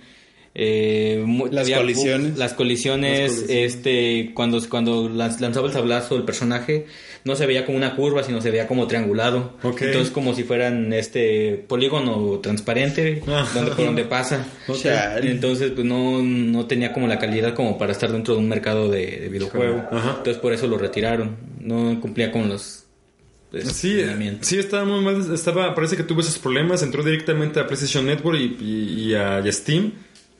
[0.59, 2.39] eh, Las colisiones.
[2.39, 3.45] las colisiones, Las colisiones.
[3.51, 6.87] este, cuando, cuando lanz- lanzaba el sablazo el personaje,
[7.25, 9.53] no se veía como una curva, sino se veía como triangulado.
[9.63, 13.47] Entonces como si fueran este polígono transparente Ah.
[13.53, 14.47] donde, por donde pasa.
[15.23, 18.89] Entonces pues no, no tenía como la calidad como para estar dentro de un mercado
[18.89, 19.83] de, de videojuego.
[19.91, 20.15] Ajá.
[20.19, 21.37] Entonces por eso lo retiraron.
[21.61, 22.86] No cumplía con los
[23.65, 24.03] Sí,
[24.41, 25.33] sí, estaba muy mal.
[25.35, 26.83] Estaba, parece que tuvo esos problemas.
[26.83, 29.93] Entró directamente a PlayStation Network y, y- y a, y a Steam.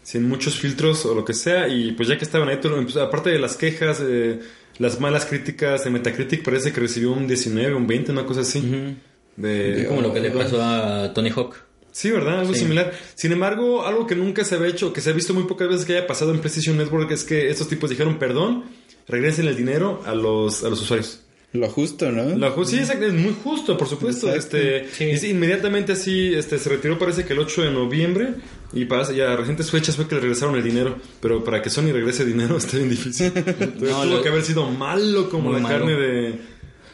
[0.03, 1.69] Sin muchos filtros o lo que sea.
[1.69, 4.39] Y pues ya que estaban ahí, todo- aparte de las quejas, eh,
[4.79, 8.97] las malas críticas de Metacritic, parece que recibió un 19, un 20, una cosa así.
[9.37, 11.57] De, Como lo que le pasó a Tony Hawk.
[11.93, 12.41] Sí, ¿verdad?
[12.41, 12.61] Algo Sí.
[12.61, 12.93] similar.
[13.15, 15.85] Sin embargo, algo que nunca se había hecho, que se ha visto muy pocas veces
[15.87, 18.65] que haya pasado en PlayStation Network, es que estos tipos dijeron, perdón,
[19.09, 21.21] regresen el dinero a los, a los usuarios.
[21.57, 22.25] Lo justo, ¿no?
[22.37, 24.33] Lo ju- sí, exacto, es muy justo, por supuesto.
[24.33, 24.57] Exacto.
[24.57, 25.05] Este, Sí.
[25.05, 28.35] y sí, inmediatamente así este, se retiró, parece que el 8 de noviembre.
[28.73, 30.97] Y para, y a recientes fechas fue que le regresaron el dinero.
[31.21, 33.27] Pero para que Sony regrese dinero está bien difícil.
[33.37, 35.79] Entonces No, tuvo lo- que haber sido malo como Muy la malo.
[35.87, 36.23] carne de,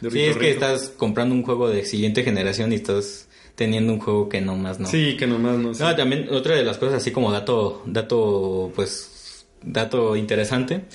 [0.01, 3.93] de Sí, es Rico que estás comprando un juego de siguiente generación y estás teniendo
[3.93, 4.87] un juego que no más no.
[4.87, 5.73] Sí, que nomás no.
[5.73, 5.83] sí.
[5.83, 10.85] No, también otra de las cosas así como dato, dato, pues, dato interesante.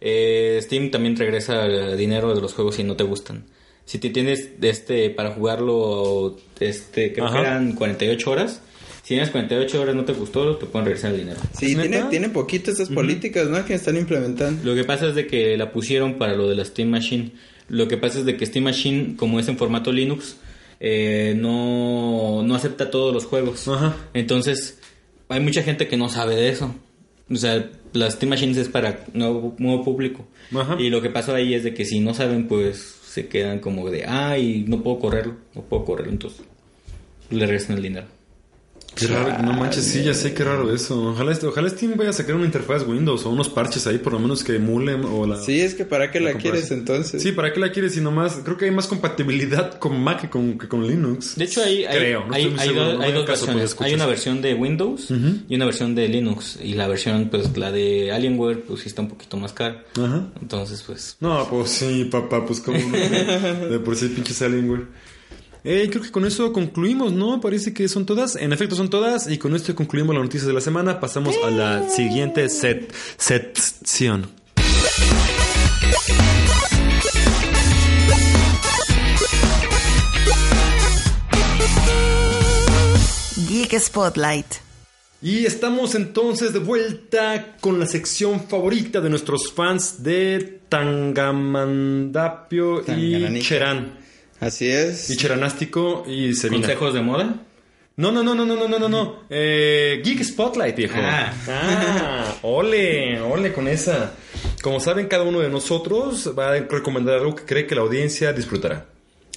[0.00, 3.44] Eh, Steam también regresa dinero de los juegos si no te gustan.
[3.84, 7.34] Si te tienes este para jugarlo, este creo Ajá.
[7.34, 8.60] que eran 48 horas.
[9.02, 11.40] Si tienes 48 horas no te gustó, te pueden regresar el dinero.
[11.58, 13.64] Sí, ¿Es tiene, tiene poquito estas políticas, ¿no?
[13.64, 14.62] Que están implementando.
[14.62, 17.32] Lo que pasa es de que la pusieron para lo de la Steam Machine.
[17.68, 20.36] Lo que pasa es de que Steam Machine, como es en formato Linux,
[20.80, 23.66] eh, no, no acepta todos los juegos.
[23.68, 23.96] Ajá.
[24.12, 24.78] Entonces,
[25.30, 26.74] hay mucha gente que no sabe de eso.
[27.30, 30.26] O sea, la Steam Machine es para nuevo, nuevo público.
[30.54, 30.76] Ajá.
[30.78, 33.90] Y lo que pasó ahí es de que si no saben, pues se quedan como
[33.90, 36.12] de, ay, no puedo correrlo, no puedo correrlo.
[36.12, 36.42] Entonces,
[37.30, 38.06] le regresan el dinero.
[38.94, 41.00] Qué raro, no manches, sí, ya sé qué raro eso.
[41.10, 44.12] Ojalá, este- ojalá Steam vaya a sacar una interfaz Windows o unos parches ahí, por
[44.12, 45.36] lo menos que emulen o la...
[45.40, 47.22] Sí, es que ¿para qué la, la quieres entonces?
[47.22, 47.96] Sí, ¿para qué la quieres?
[47.96, 51.36] Y nomás, creo que hay más compatibilidad con Mac que con, que con Linux.
[51.36, 53.76] De hecho, hay, hay, Creo, no hay, dos, no hay hagan dos caso, versiones.
[53.80, 55.08] Hay una versión de Windows
[55.48, 56.58] y una versión de Linux.
[56.60, 59.84] Y la versión, pues la de Alienware, pues sí está un poquito más cara.
[59.96, 60.26] Ajá.
[60.40, 61.16] Entonces, pues...
[61.20, 63.68] No, pues sí, papá, pues como no.
[63.68, 64.86] De por sí pinches Alienware.
[65.64, 67.40] Eh, creo que con eso concluimos, ¿no?
[67.40, 68.36] Parece que son todas.
[68.36, 69.28] En efecto, son todas.
[69.28, 71.00] Y con esto concluimos las noticias de la semana.
[71.00, 74.30] Pasamos a la siguiente set, sección.
[83.48, 84.46] Geek Spotlight.
[85.20, 93.40] Y estamos entonces de vuelta con la sección favorita de nuestros fans de Tangamandapio y.
[93.40, 93.97] Cherán.
[94.40, 95.10] Así es.
[95.10, 96.62] Y Cheranástico y Sevilla.
[96.62, 97.34] ¿Consejos de moda?
[97.96, 99.16] No, no, no, no, no, no, no, no, no.
[99.28, 100.94] Eh, Geek Spotlight, viejo.
[101.00, 101.32] Ah.
[101.48, 104.14] Ah, ole, ole con esa.
[104.62, 108.32] Como saben, cada uno de nosotros va a recomendar algo que cree que la audiencia
[108.32, 108.86] disfrutará.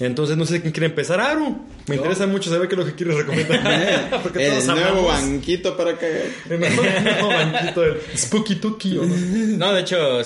[0.00, 1.20] Entonces, no sé quién quiere empezar.
[1.20, 4.20] Aru, me interesa mucho saber qué es lo que quieres recomendar.
[4.22, 6.22] Porque El todos nuevo banquito para cagar.
[6.48, 7.82] el nuevo banquito
[8.16, 8.98] Spooky Tuki.
[8.98, 9.14] ¿o no?
[9.58, 10.22] No, de hecho,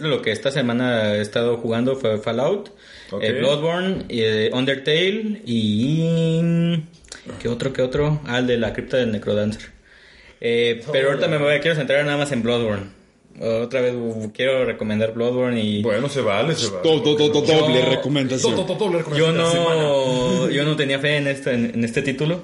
[0.00, 2.70] lo, que esta semana he estado jugando fue Fallout,
[3.20, 6.82] eh, Bloodborne, eh, Undertale y...
[7.40, 8.20] ¿Qué otro, qué otro?
[8.26, 9.70] Ah, el de la cripta del Necrodancer.
[10.40, 12.99] Eh, pero ahorita me voy, quiero centrar nada más en Bloodborne.
[13.38, 15.82] Otra vez uh, quiero recomendar Bloodborne y...
[15.82, 16.82] Bueno, se vale, se vale.
[16.82, 18.54] Do- do- do- do- doble Yo- recomendación.
[18.56, 19.82] Doble Yo recomendación semana.
[19.82, 22.42] no, yo no tenía fe en este, en, en este título.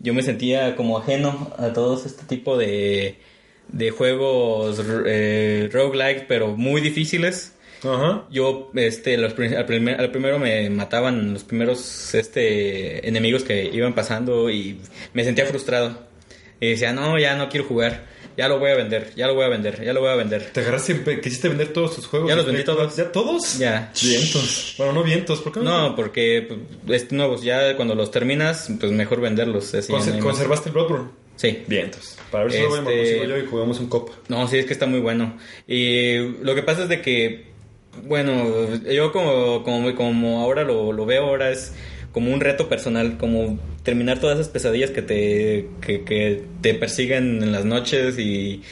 [0.00, 3.16] Yo me sentía como ajeno a todos este tipo de,
[3.68, 7.52] de juegos eh, roguelike, pero muy difíciles.
[7.84, 8.24] Ajá.
[8.30, 13.94] Yo, este, los, al, primer- al primero me mataban los primeros este, enemigos que iban
[13.94, 14.80] pasando y
[15.12, 15.96] me sentía frustrado.
[16.60, 18.12] Y decía, no, ya no quiero jugar.
[18.36, 20.50] Ya lo voy a vender, ya lo voy a vender, ya lo voy a vender.
[20.52, 22.28] Te agarraste, siempre- quisiste vender todos tus juegos.
[22.28, 22.96] Ya los vendí Play todos.
[22.96, 23.58] ¿Ya todos?
[23.58, 23.92] Ya.
[24.02, 24.74] Vientos.
[24.76, 26.48] Bueno, no vientos, ¿por qué No, porque
[26.84, 29.72] pues, este, nuevos, ya cuando los terminas, pues mejor venderlos.
[29.74, 30.24] así, Conser- no.
[30.24, 31.10] ¿Conservaste el Bloodborne?
[31.36, 31.62] Sí.
[31.68, 32.16] Vientos.
[32.30, 34.12] Para ver si lo Este- consigo yo y jugamos un copa.
[34.28, 35.36] No, sí, es que está muy bueno.
[35.68, 37.46] Y lo que pasa es de que,
[38.04, 41.72] bueno, yo como, como, como ahora lo, lo veo, ahora es
[42.14, 47.42] como un reto personal, como terminar todas esas pesadillas que te, que, que te persiguen
[47.42, 48.62] en las noches y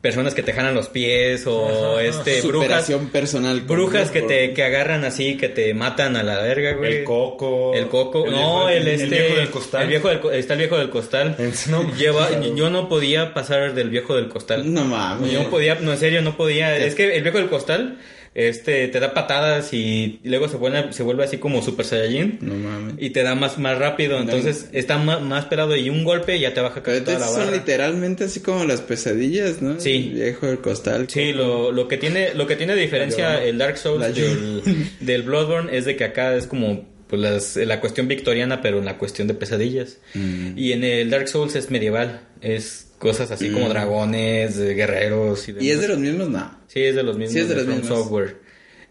[0.00, 3.58] personas que te jalan los pies o este brujas Superación personal.
[3.66, 7.04] con brujas que te que agarran así que te matan a la verga güey El
[7.04, 7.72] coco.
[7.74, 9.82] el coco El no el, el este viejo del costal.
[9.82, 11.36] el viejo del co- está el viejo del costal
[11.70, 12.54] no, Lleva, claro.
[12.56, 15.30] yo no podía pasar del viejo del costal No mames.
[15.30, 16.76] yo no podía, no, en serio, no podía.
[16.76, 17.98] Es que el viejo del costal,
[18.34, 22.38] este, te da patadas y luego se vuelve, se vuelve así como Super Saiyajin.
[22.40, 22.94] No mames.
[22.98, 26.54] Y te da más, más rápido, entonces está más, más pelado y un golpe ya
[26.54, 27.56] te baja casi toda la entonces son barra.
[27.56, 29.78] literalmente así como las pesadillas, ¿no?
[29.80, 30.10] Sí.
[30.12, 31.06] El viejo del costal.
[31.10, 34.62] Sí, lo, lo que tiene, lo que tiene de diferencia el Dark Souls del,
[35.00, 38.86] del Bloodborne es de que acá es como pues las- la cuestión victoriana, pero en
[38.86, 39.98] la cuestión de pesadillas.
[40.14, 40.56] Mm.
[40.56, 45.64] Y en el Dark Souls es medieval, es cosas así como dragones, guerreros y demás.
[45.64, 46.28] ¿Y es de los mismos?
[46.28, 46.58] No.
[46.68, 47.98] Sí, es de los mismos Sí, es de los From mismos.
[47.98, 48.36] Software.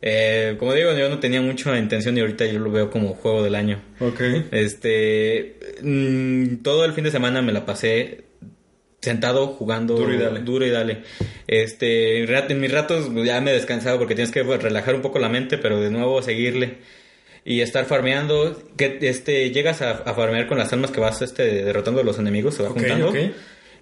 [0.02, 3.42] Eh, como digo, yo no tenía mucha intención y ahorita yo lo veo como juego
[3.44, 3.82] del año.
[4.00, 4.20] Ok.
[4.52, 8.26] Este, mm, todo el fin de semana me la pasé
[9.00, 10.40] sentado jugando Duro y dale.
[10.42, 11.04] duro y dale.
[11.48, 15.20] Este, en mis ratos ya me he descansado porque tienes que pues, relajar un poco
[15.20, 16.78] la mente, pero de nuevo seguirle
[17.46, 18.62] y estar farmeando.
[18.78, 22.20] Que este llegas a, a farmear con las almas que vas este derrotando a los
[22.20, 23.18] enemigos, se va Ok, juntando ok.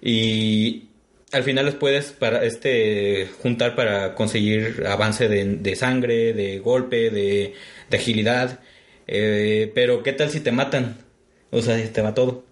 [0.02, 0.84] Y
[1.32, 7.10] al final los puedes para este juntar para conseguir avance de, de sangre, de golpe,
[7.10, 7.54] de,
[7.88, 8.60] de agilidad.
[9.06, 10.98] Eh, pero qué tal si te matan,
[11.50, 12.44] o sea, te va todo.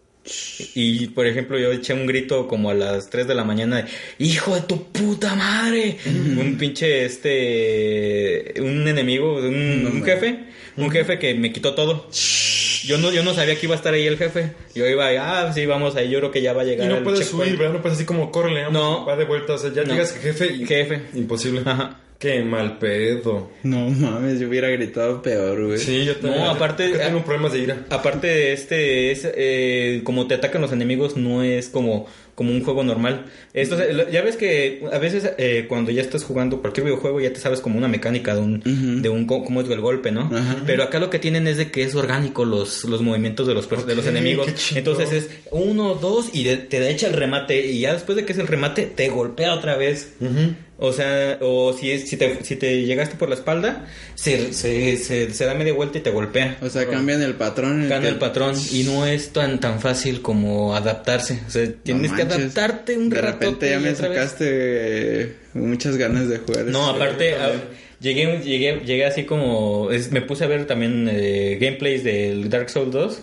[0.75, 3.89] Y por ejemplo, yo eché un grito como a las 3 de la mañana, de,
[4.19, 5.97] hijo de tu puta madre.
[6.07, 10.45] un pinche este un enemigo, un, un jefe,
[10.77, 12.09] un jefe que me quitó todo.
[12.89, 14.53] Yo no yo no sabía que iba a estar ahí el jefe.
[14.75, 17.05] Yo iba, ah, sí, vamos ahí, yo creo que ya va a llegar Y no
[17.05, 17.45] puedes checkpoint".
[17.47, 17.75] subir, ¿verdad?
[17.75, 19.05] No puedes así como vamos, No.
[19.05, 19.53] Va de vuelta.
[19.55, 19.93] O sea, ya No.
[19.93, 20.67] llegas jefe y...
[20.67, 21.03] Jefe.
[21.15, 21.61] Imposible.
[21.67, 22.01] Ajá.
[22.19, 23.49] Qué mal pedo.
[23.63, 25.79] No mames, yo hubiera gritado peor, güey.
[25.79, 26.43] Sí, yo también.
[26.43, 27.87] No, aparte- Yo tengo problemas de ira.
[27.91, 32.65] Aparte de este, es, eh, como te atacan los enemigos, no es como, como un
[32.65, 33.27] juego normal.
[33.55, 33.77] Esto,
[34.11, 37.61] ya ves que a veces eh, cuando ya estás jugando cualquier videojuego ya te sabes
[37.61, 40.23] como una mecánica de un, de un cómo es el golpe, ¿no?
[40.23, 40.57] Ajá.
[40.67, 43.69] Pero acá lo que tienen es de que es orgánico los, los movimientos de los,
[43.87, 44.49] de los enemigos.
[44.75, 48.33] Entonces es uno, dos y de- te echa el remate y ya después de que
[48.33, 50.15] es el remate te golpea otra vez.
[50.81, 54.97] O sea, o si, es, si, te, si te llegaste por la espalda, se, se,
[54.97, 56.57] se, se da media vuelta y te golpea.
[56.63, 57.83] O sea, cambian el patrón.
[57.83, 61.41] en Cambia que- el patrón y no es tan tan fácil como adaptarse.
[61.49, 63.39] O sea, tienes No que adaptarte un De rato.
[63.41, 66.67] repente ya me sacaste muchas ganas de jugar.
[66.67, 67.35] No, ese aparte,
[68.01, 69.91] llegué, llegué, llegué así como.
[69.91, 73.21] es- me puse a ver también eh, gameplays del Dark Souls 2.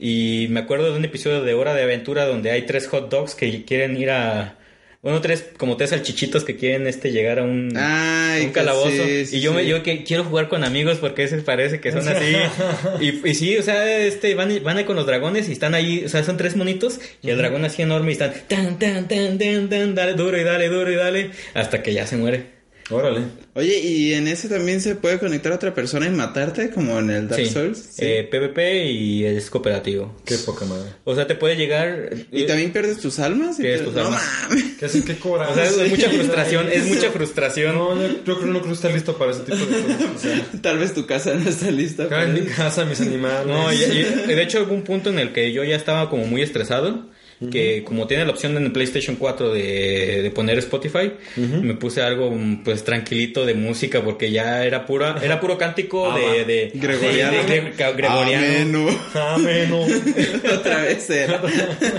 [0.00, 3.34] Y me acuerdo de un episodio de Hora de Aventura donde hay tres hot dogs
[3.34, 4.58] que quieren ir a.
[5.04, 8.52] Bueno, tres, como tres salchichitos que quieren este llegar a un, Ay, a un que
[8.52, 8.88] calabozo.
[8.88, 11.92] sí, sí, y yo me yo que quiero jugar con amigos porque ese parece que
[11.92, 12.34] son así.
[13.00, 16.04] y, y sí, o sea, este van, van ahí con los dragones y están ahí,
[16.06, 19.36] o sea, son tres monitos y el dragón así enorme y están tan tan tan
[19.36, 22.53] tan tan dale duro y dale duro y dale hasta que ya se muere.
[22.90, 23.22] Órale.
[23.54, 27.08] Oye, ¿y en ese también se puede conectar a otra persona y matarte como en
[27.10, 27.50] el Dark Sí.
[27.50, 27.78] Souls?
[27.78, 28.04] Sí.
[28.04, 30.14] Eh, PvP y es cooperativo.
[30.26, 30.90] Qué poca madre.
[31.04, 32.10] O sea, te puede llegar...
[32.30, 33.58] ¿Y eh, también pierdes tus almas?
[33.58, 34.22] y pierdes te- tus no almas.
[34.50, 34.64] mames.
[34.78, 35.02] ¿Qué hacen?
[35.02, 35.48] ¿Qué cobran?
[35.50, 37.74] O sea, es mucha frustración, es mucha frustración.
[37.74, 40.10] No, yo, yo creo que no creo que está listo para ese tipo de cosas.
[40.14, 42.04] O sea, Tal vez tu casa no está lista.
[42.04, 43.46] acá en para mi casa, mis animales.
[43.46, 46.26] No, y, y de hecho hubo un punto en el que yo ya estaba como
[46.26, 47.08] muy estresado,
[47.50, 52.00] que como tiene la opción en el PlayStation 4 de, de poner Spotify, me puse
[52.02, 56.70] algo pues tranquilito de música porque ya era pura era puro cántico Ah, de, de
[56.74, 57.32] Gregoriano.
[57.32, 58.88] de- de- de- gregoriano.
[58.88, 59.00] Ameno.
[59.14, 59.80] Ameno.
[60.54, 61.40] Otra vez era.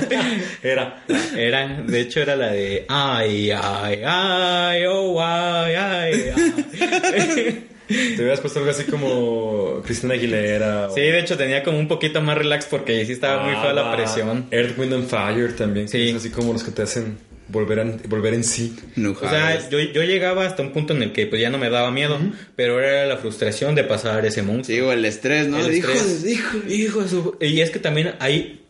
[0.64, 1.04] Era.
[1.38, 6.14] Era, de hecho era la de ay ay ay oh ay ay.
[6.36, 7.64] ay.
[7.88, 10.88] Te hubieras puesto algo así como Cristina Aguilera.
[10.90, 13.74] o- Sí, de hecho tenía como un poquito más relax porque sí estaba muy fea
[13.74, 14.48] la Ah, presión.
[14.52, 15.86] Earth, Wind and Fire también.
[15.86, 16.10] que Sí.
[16.10, 17.18] Es así como los que te hacen
[17.48, 18.76] volver, a- volver en sí.
[18.96, 21.60] No, O sea, yo, yo llegaba hasta un punto en el que pues ya no
[21.60, 22.18] me daba miedo,
[22.56, 24.76] pero era la frustración de pasar ese monstruo.
[24.76, 25.60] Sí, o el estrés, ¿no?
[25.64, 26.24] El hijo, estrés.
[26.24, 26.58] de- hijo.
[26.68, 28.62] Hijo de su- Y es que también hay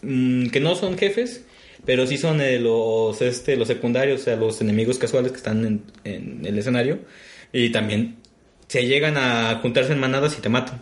[0.00, 1.42] mm, que no son jefes,
[1.84, 5.64] pero sí son eh, los este los secundarios, o sea, los enemigos casuales que están
[5.66, 7.00] en, en el escenario
[7.52, 8.16] y también
[8.72, 10.80] se llegan a juntarse en manadas y te matan.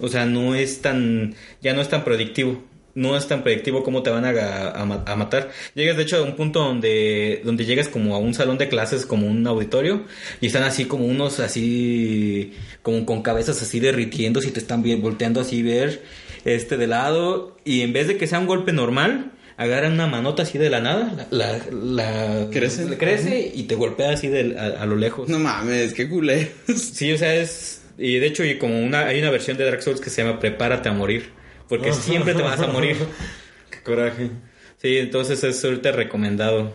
[0.00, 2.62] O sea, no es tan ya no es tan predictivo.
[2.94, 5.50] No es tan predictivo cómo te van a, a a matar.
[5.74, 9.04] Llegas de hecho a un punto donde, donde llegas como a un salón de clases,
[9.04, 10.04] como un auditorio,
[10.40, 12.52] y están así como unos así,
[12.82, 16.04] como con cabezas así derritiendo, si te están volteando así ver
[16.44, 20.44] este de lado, y en vez de que sea un golpe normal, agarran una manota
[20.44, 22.96] así de la nada, la, la, la- Crece.
[22.96, 25.28] crece y te golpea así de, a, a lo lejos.
[25.28, 26.50] No mames, qué culé.
[26.74, 27.82] Sí, o sea, es.
[27.98, 30.38] Y de hecho, y como una, hay una versión de Dark Souls que se llama
[30.40, 31.30] Prepárate a morir.
[31.68, 32.96] Porque siempre te vas a morir.
[33.70, 34.30] Qué coraje.
[34.80, 36.74] Sí, entonces es ahorita recomendado.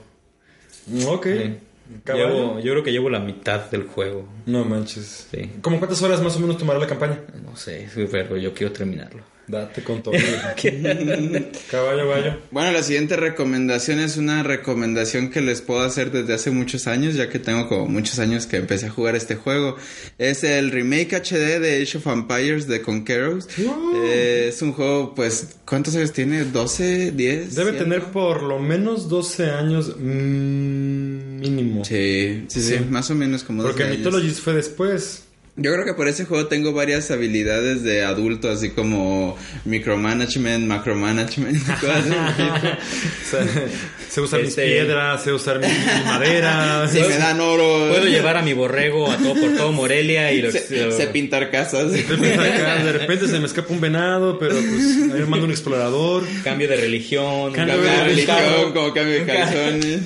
[1.08, 1.26] Ok.
[1.28, 1.56] Sí.
[2.04, 2.28] Caballo.
[2.28, 4.28] Llevo- yo creo que llevo la mitad del juego.
[4.46, 5.28] No manches.
[5.32, 5.52] Sí.
[5.62, 7.20] ¿Cómo cuántas horas más o menos tomará la campaña?
[7.44, 9.24] No sé, pero yo quiero terminarlo.
[9.48, 10.14] Date con todo.
[11.72, 12.38] caballo, gallo.
[12.52, 17.16] Bueno, la siguiente recomendación es una recomendación que les puedo hacer desde hace muchos años,
[17.16, 19.76] ya que tengo como muchos años que empecé a jugar este juego.
[20.18, 23.48] Es el remake HD de Age of Empires de Conquerors.
[23.96, 26.46] Eh, es un juego, pues, ¿cuántos años tiene?
[26.46, 27.12] ¿12?
[27.14, 27.16] ¿10?
[27.50, 27.78] Debe ¿100?
[27.78, 31.84] tener por lo menos 12 años mm, mínimo.
[31.86, 32.86] Sí, sí, sí, Sí.
[32.90, 33.98] más o menos como 12 Porque años.
[34.00, 35.24] Mythologies fue después.
[35.56, 41.58] Yo creo que por ese juego tengo varias habilidades de adulto, así como micromanagement, macromanagement,
[41.80, 42.44] cosas así.
[43.34, 43.46] O sea,
[44.10, 46.88] sé usar mis Este- piedras, sé usar mi, mi madera.
[46.92, 50.42] Si me dan oro, Puedo llevar a mi borrego a todo por todo Morelia y
[50.42, 51.92] lo, sé, lo- sé pintar casas.
[51.92, 54.64] De repente, acá, de repente se me escapa un venado, pero pues
[55.14, 56.24] ahí me mando un explorador.
[56.44, 57.54] cambio de religión.
[57.54, 58.74] Cambio Cambio de de religión, religión.
[58.74, 60.00] como cambio de calzones.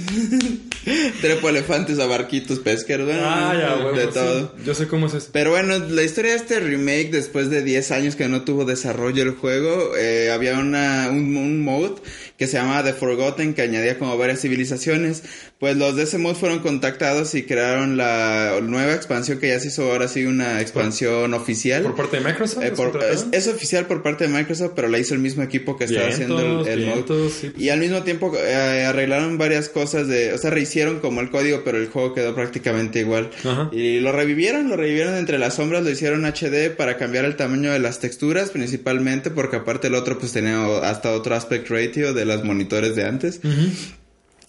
[1.21, 4.09] Trepo elefantes a barquitos pesqueros, bueno, Ah, ya, huevo, de sí.
[4.13, 4.53] todo.
[4.65, 5.29] Yo sé cómo es eso.
[5.31, 9.23] Pero bueno, la historia de este remake, después de 10 años que no tuvo desarrollo
[9.23, 11.95] el juego, eh, había una, un, un mode
[12.37, 15.23] que se llamaba The Forgotten, que añadía como varias civilizaciones.
[15.59, 19.69] Pues los de ese mod fueron contactados y crearon la nueva expansión que ya se
[19.69, 21.81] hizo ahora sí una expansión oficial.
[21.83, 22.63] ¿Por parte de Microsoft?
[22.63, 25.41] Eh, ¿Es por- es, es oficial por parte de Microsoft, pero la hizo el mismo
[25.41, 27.29] equipo que estaba haciendo el, el mod.
[27.31, 27.51] sí.
[27.57, 31.63] Y al mismo tiempo eh, arreglaron varias cosas de, o sea, rehicieron como el código,
[31.65, 33.31] pero el juego quedó prácticamente igual.
[33.43, 33.69] Ajá.
[33.71, 37.71] Y lo revivieron, lo revivieron entre las sombras, lo hicieron HD para cambiar el tamaño
[37.71, 42.25] de las texturas, principalmente porque aparte el otro pues tenía hasta otro aspect ratio de
[42.27, 43.39] los monitores de antes.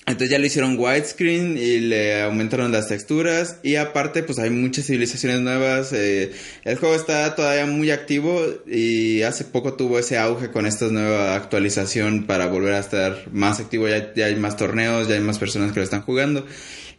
[0.09, 4.87] Entonces ya lo hicieron widescreen y le aumentaron las texturas y aparte pues hay muchas
[4.87, 5.93] civilizaciones nuevas.
[5.93, 6.33] eh,
[6.65, 11.35] el juego está todavía muy activo y hace poco tuvo ese auge con esta nueva
[11.35, 13.87] actualización para volver a estar más activo.
[13.87, 16.47] Ya, ya hay más torneos, ya hay más personas que lo están jugando.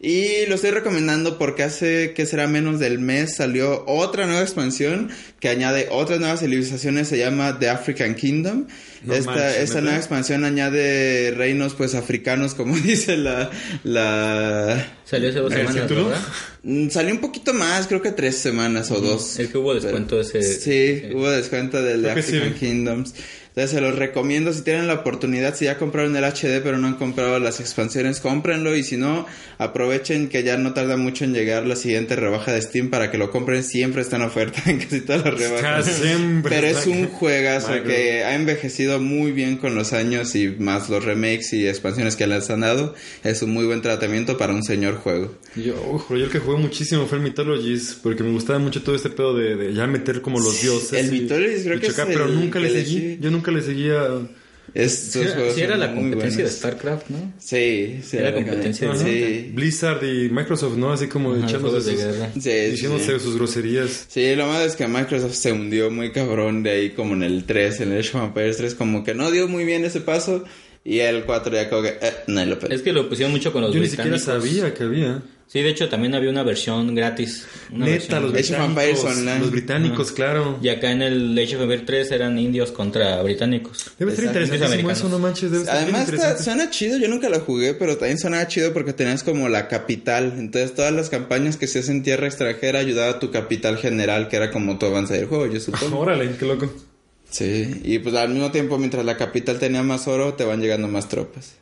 [0.02, 5.10] Y lo estoy recomendando porque hace que será menos del mes salió otra nueva expansión
[5.40, 8.66] que añade otras nuevas civilizaciones, se llama The African Kingdom.
[9.04, 13.50] No esta manches, esta nueva expansión añade reinos pues africanos como dice la
[13.84, 15.90] la Salió hace dos ¿El semanas?
[15.90, 16.18] ¿verdad?
[16.62, 19.38] Mm, salió un poquito más, creo que tres semanas o dos.
[19.38, 20.42] El que hubo descuento Pero- ese.
[20.42, 22.58] Sí, hubo descuento del que African sí.
[22.60, 23.14] Kingdoms.
[23.50, 26.86] Entonces se los recomiendo si tienen la oportunidad, si ya compraron el HD pero no
[26.86, 29.26] han comprado las expansiones, cómprenlo y si no,
[29.58, 33.18] aprovechen que ya no tarda mucho en llegar la siguiente rebaja de Steam para que
[33.18, 35.88] lo compren, siempre está en oferta en casi todas las rebajas.
[35.88, 40.48] Está siempre Pero es un juegazo que ha envejecido muy bien con los años y
[40.48, 42.94] más los remakes y expansiones que les han dado.
[43.24, 45.34] Es un muy buen tratamiento para un señor juego.
[45.56, 48.94] Yo, ojo, yo el que jugué muchísimo fue el Mythologies, porque me gustaba mucho todo
[48.94, 50.92] este pedo de, de ya meter como los dioses.
[50.92, 52.84] El y- Mythologies creo y que chocar, es pero nunca le seguí.
[52.94, 53.18] sigue.
[53.20, 54.06] Yo nunca le seguía.
[54.72, 56.50] Estos Sí, juegos sí era la competencia de.
[56.50, 57.32] StarCraft, ¿no?
[57.38, 58.18] Sí, sí.
[58.18, 59.50] Era competencia de Sí.
[59.52, 60.92] Blizzard y Microsoft, ¿no?
[60.92, 62.30] Así como Ajá, echándose sus, guerra.
[62.34, 63.24] Sí, sí, diciéndose sí.
[63.24, 64.06] sus groserías.
[64.08, 67.44] Sí, lo malo es que Microsoft se hundió muy cabrón de ahí como en el
[67.46, 70.44] 3, en el Age of Empires 3, como que no dio muy bien ese paso
[70.84, 72.58] y el 4 ya como que, eh, no lo.
[72.68, 75.22] Es que lo pusieron mucho con los Yo ni siquiera sabía que había.
[75.46, 77.44] Sí, de hecho también había una versión gratis.
[77.72, 79.04] Una Neta, versión los británicos.
[79.04, 79.38] Online.
[79.40, 80.58] Los británicos, claro.
[80.62, 83.90] Y acá en el Age of Empires 3 eran indios contra británicos.
[83.98, 85.50] Debe ser interesantísimo eso, no manches.
[85.50, 86.42] Debe ser Además está- interesante.
[86.44, 90.34] suena chido, yo nunca lo jugué, pero también sonaba chido porque tenías como la capital.
[90.38, 94.28] Entonces todas las campañas que se hacen en tierra extranjera ayudaba a tu capital general,
[94.28, 95.98] que era como tu avance del juego, yo supongo.
[95.98, 96.72] Órale, qué loco.
[97.30, 100.88] Sí, y pues al mismo tiempo mientras la capital tenía más oro, te van llegando
[100.88, 101.54] más tropas.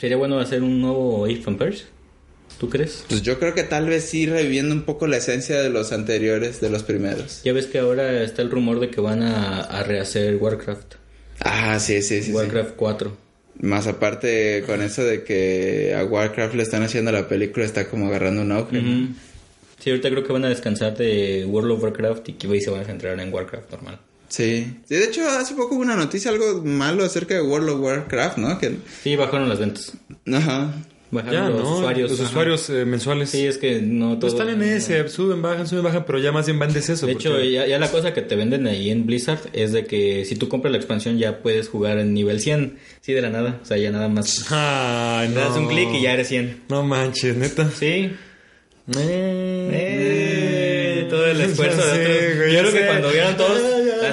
[0.00, 1.86] Sería bueno hacer un nuevo Age Empires.
[2.58, 3.04] ¿Tú crees?
[3.08, 6.60] Pues yo creo que tal vez sí reviviendo un poco la esencia de los anteriores,
[6.60, 7.42] de los primeros.
[7.42, 10.94] Ya ves que ahora está el rumor de que van a, a rehacer Warcraft.
[11.40, 12.24] Ah, sí, sí, sí.
[12.24, 12.32] sí.
[12.32, 13.16] Warcraft 4.
[13.60, 18.06] Más aparte con eso de que a Warcraft le están haciendo la película, está como
[18.08, 18.78] agarrando un auge.
[18.78, 19.08] Ujú.
[19.78, 22.80] Sí, ahorita creo que van a descansar de World of Warcraft y que se van
[22.82, 23.98] a centrar en Warcraft normal.
[24.32, 24.66] Sí.
[24.88, 28.38] Sí, de hecho hace poco hubo una noticia algo malo acerca de World of Warcraft,
[28.38, 28.58] ¿no?
[28.58, 28.76] Que...
[29.02, 29.92] Sí, bajaron las ventas.
[30.32, 30.72] Ajá.
[31.10, 31.76] Bajaron Ya, los ¿no?
[31.76, 32.10] usuarios.
[32.12, 32.28] Los ajá.
[32.30, 33.28] usuarios eh, mensuales.
[33.28, 34.42] Sí, es que no Pues todo.
[34.48, 37.06] están en ese, suben, bajan, suben, bajan, pero ya más bien van de eso.
[37.06, 40.24] De hecho, ya, ya la cosa que te venden ahí en Blizzard es de que
[40.24, 42.78] si tú compras la expansión ya puedes jugar en nivel 100.
[43.02, 43.60] Sí, de la nada.
[43.62, 44.46] O sea, ya nada más.
[44.50, 45.40] Ay, Le no.
[45.42, 46.62] das un clic y ya eres 100.
[46.70, 47.70] No manches, neta.
[47.78, 48.10] Sí.
[49.74, 52.36] Eh, todo el esfuerzo sé, de otros.
[52.38, 53.60] güey, Yo creo que cuando vieron todos.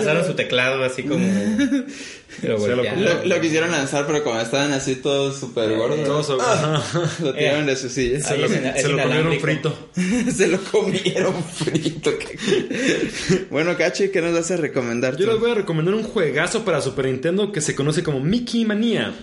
[0.05, 1.25] Lanzaron su teclado así como.
[2.43, 3.03] Lo voltearon.
[3.03, 6.81] Lo, lo quisieron lanzar, pero como estaban así todos súper gordos, Todos- ¡ah!
[7.21, 8.21] lo tiraron de su silla.
[8.21, 8.47] Se lo
[9.01, 9.89] comieron frito.
[10.33, 12.11] Se lo comieron frito.
[13.49, 15.17] bueno, Cachi, ¿qué nos vas a recomendar?
[15.17, 15.31] Yo tú?
[15.31, 19.13] les voy a recomendar un juegazo para Super Nintendo que se conoce como Mickey Mania.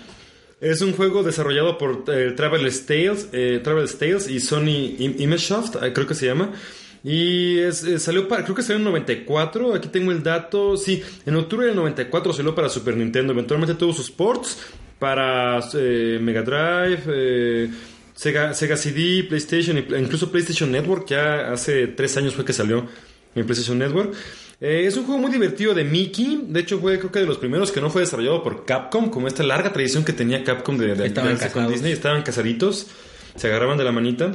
[0.60, 5.76] Es un juego desarrollado por eh, Travel Tales, eh, Travel Tales y Sony Im- Imagesoft,
[5.82, 6.52] eh, creo que se llama.
[7.08, 10.76] Y es, eh, salió para, creo que salió en 94, aquí tengo el dato.
[10.76, 13.32] Sí, en octubre del 94 salió para Super Nintendo.
[13.32, 14.58] Eventualmente tuvo sus ports
[14.98, 17.70] para eh, Mega Drive, eh,
[18.12, 21.06] Sega, Sega CD, PlayStation, incluso PlayStation Network.
[21.06, 22.88] Ya hace tres años fue que salió
[23.36, 24.12] en PlayStation Network.
[24.60, 26.46] Eh, es un juego muy divertido de Mickey.
[26.48, 29.28] De hecho, fue creo que de los primeros que no fue desarrollado por Capcom, como
[29.28, 31.68] esta larga tradición que tenía Capcom de, de aliarse con.
[31.68, 31.92] Disney.
[31.92, 32.88] Estaban casaditos,
[33.36, 34.32] se agarraban de la manita.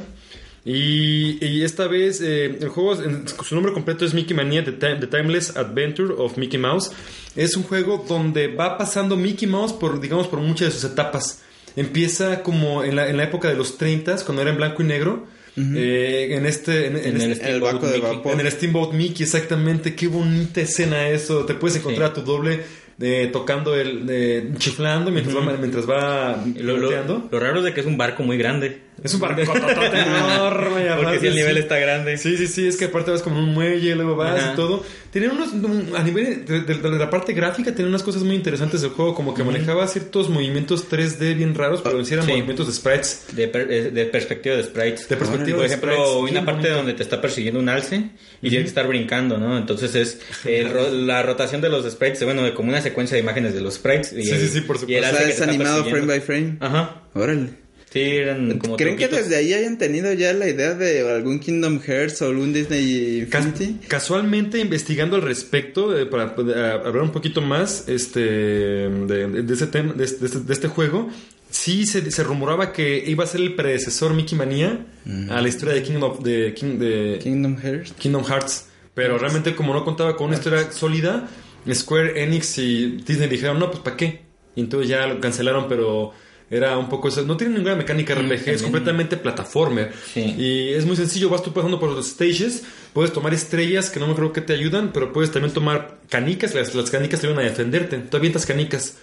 [0.64, 2.96] Y, y esta vez eh, el juego,
[3.44, 6.92] su nombre completo es Mickey Mania, The, Time- The Timeless Adventure of Mickey Mouse.
[7.36, 11.42] Es un juego donde va pasando Mickey Mouse por, digamos, por muchas de sus etapas.
[11.76, 14.86] Empieza como en la, en la época de los 30, cuando era en blanco y
[14.86, 15.26] negro.
[15.58, 18.16] eh, en este, en, en En el este- el barco de Mickey.
[18.18, 18.34] vapor.
[18.34, 19.96] en el Steamboat Mickey, exactamente.
[19.96, 21.44] Qué bonita escena eso.
[21.46, 22.62] Te puedes encontrar a tu doble
[23.00, 24.06] eh, tocando el.
[24.10, 27.98] eh, chiflando mientras va, mientras va Lo, lo- lo raro es de que es un
[27.98, 28.82] barco muy grande.
[29.04, 30.70] Es un barco enorme.
[30.86, 31.60] y Porque aparte, si el nivel sí.
[31.60, 32.18] está grande.
[32.18, 34.54] Sí, sí, sí, es que aparte vas como un muelle, luego vas Ajá.
[34.54, 34.84] y todo.
[35.12, 38.36] Tienen unos, un- a nivel de, de- de la parte gráfica, tiene unas cosas muy
[38.36, 42.32] interesantes del juego, como que manejaba ciertos movimientos 3D bien raros, pero sí eran Sí.
[42.32, 43.26] movimientos de sprites.
[43.34, 45.10] De, per- eh, de perspectiva de sprites.
[45.10, 46.78] De perspectiva Por de ejemplo, sprites, hay bien una parte bonito.
[46.78, 48.10] donde te está persiguiendo un alce
[48.42, 49.58] y tienes que estar brincando, ¿no?
[49.58, 53.54] Entonces es el ro- la rotación de los sprites, bueno, como una secuencia de imágenes
[53.54, 54.14] de los sprites.
[54.14, 55.10] Y Sí, el- sí, sí, por y el O supuesto.
[55.10, 56.58] sea, alce es te está animado frame by frame.
[56.62, 57.02] Ajá.
[57.14, 57.61] Órale.
[57.92, 61.82] Sí, eran como ¿Creen que desde ahí hayan tenido ya la idea de algún Kingdom
[61.82, 63.86] Hearts o algún Disney Cas- Infinity?
[63.88, 69.68] casualmente investigando al respecto eh, para eh, hablar un poquito más este de, de ese
[69.68, 71.10] tema de, este- de este, de este juego
[71.50, 74.86] sí se, se rumoraba que iba a ser el predecesor Mickey Mania
[75.30, 77.94] a la historia de Kingdom de, King- de Kingdom Hearts.
[78.00, 78.68] Kingdom Hearts.
[78.94, 81.28] Pero realmente como no contaba con una historia sólida
[81.74, 84.22] Square Enix y Disney dijeron no pues para qué
[84.56, 86.14] y entonces ya lo cancelaron pero
[86.52, 90.36] era un poco eso no tiene ninguna mecánica RPG es completamente plataformer Sí.
[90.38, 92.62] y es muy sencillo, vas tú pasando por los stages,
[92.94, 96.54] puedes tomar estrellas que no me creo que te ayudan, pero puedes también tomar canicas,
[96.54, 98.98] las, las canicas te ayudan a defenderte, tú avientas canicas.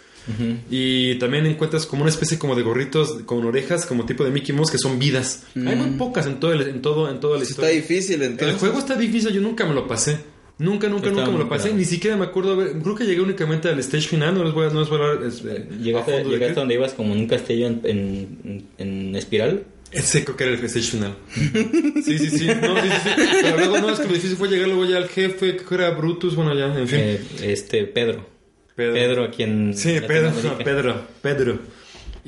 [0.70, 4.55] Y también encuentras como una especie como de gorritos con orejas, como tipo de Mickey
[4.55, 5.44] Mouse, que son vidas.
[5.57, 7.80] Hay muy pocas en todo, el- en todo, en toda la Sí Está historia.
[7.80, 8.49] difícil entonces.
[8.55, 10.18] El juego está difícil, yo nunca me lo pasé.
[10.59, 11.72] Nunca, nunca, nunca me lo pasé.
[11.72, 12.52] Ni siquiera me acuerdo.
[12.52, 14.34] haber- Creo que llegué únicamente al stage final.
[14.34, 15.26] No les voy a, no les voy a hablar.
[15.26, 19.14] es, eh, a Llegaste, de llegaste donde ibas como en un castillo en, en, en
[19.16, 19.64] espiral.
[19.92, 21.14] Ese creo que era el stage final.
[21.32, 22.46] sí, sí, sí.
[22.61, 23.11] No, sí, sí, sí.
[23.42, 25.90] Pero luego no, es que lo difícil fue llegar luego ya al jefe, que era
[25.90, 26.98] Brutus, bueno, ya, en fin.
[27.00, 28.26] Eh, este, Pedro.
[28.74, 28.92] Pedro.
[28.94, 29.74] Pedro, a quien.
[29.76, 30.32] Sí, Pedro.
[30.62, 31.59] Pedro, Pedro.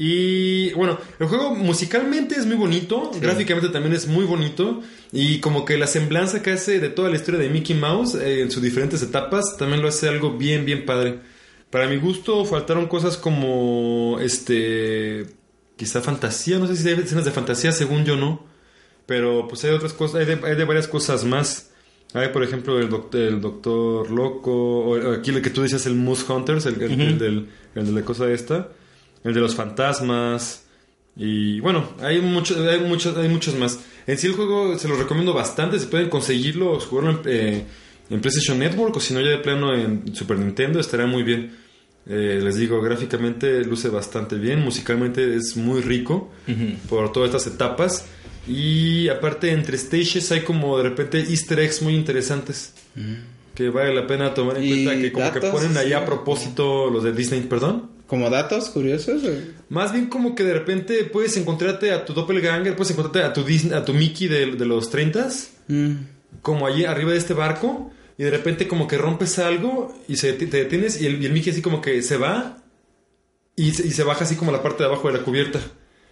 [0.02, 4.80] Y bueno, el juego musicalmente es muy bonito, gráficamente también es muy bonito
[5.12, 8.40] y como que la semblanza que hace de toda la historia de Mickey Mouse eh,
[8.40, 11.18] en sus diferentes etapas también lo hace algo bien, bien padre.
[11.68, 15.26] Para mi gusto faltaron cosas como este
[15.76, 18.46] quizá fantasía, no sé si hay escenas de fantasía, según yo no,
[19.04, 21.72] pero pues hay otras cosas, hay de, hay de varias cosas más.
[22.14, 25.94] Hay por ejemplo el doctor, el doctor loco, o aquí el que tú decías el
[25.94, 28.68] Moose Hunters, el, el- el del, el de la cosa esta,
[29.24, 30.64] el de los fantasmas
[31.16, 33.80] y bueno, hay muchos, hay muchos, hay muchos más.
[34.06, 37.64] En sí el juego se lo recomiendo bastante, se pueden conseguirlo, jugarlo en, eh,
[38.08, 41.52] en PlayStation Network o si no ya de plano en Super Nintendo estaría muy bien.
[42.06, 46.30] Eh, les digo, gráficamente luce bastante bien, musicalmente es muy rico
[46.88, 48.06] por todas estas etapas.
[48.48, 52.72] Y aparte, entre stages hay como de repente easter eggs muy interesantes
[53.54, 55.92] que vale la pena tomar en cuenta que como que ponen ahí sí.
[55.92, 57.90] a propósito los de Disney, perdón.
[58.10, 59.22] Como datos curiosos.
[59.24, 59.30] o-
[59.68, 63.44] Más bien como que de repente puedes encontrarte a tu doppelganger, puedes encontrarte a tu
[63.44, 65.92] Disney, a tu Mickey de, de los 30s, Mm.
[66.42, 70.32] como allí arriba de este barco, y de repente como que rompes algo y se,
[70.32, 72.58] te detienes y el, y el Mickey así como que se va
[73.56, 75.60] y se, y se baja así como la parte de abajo de la cubierta.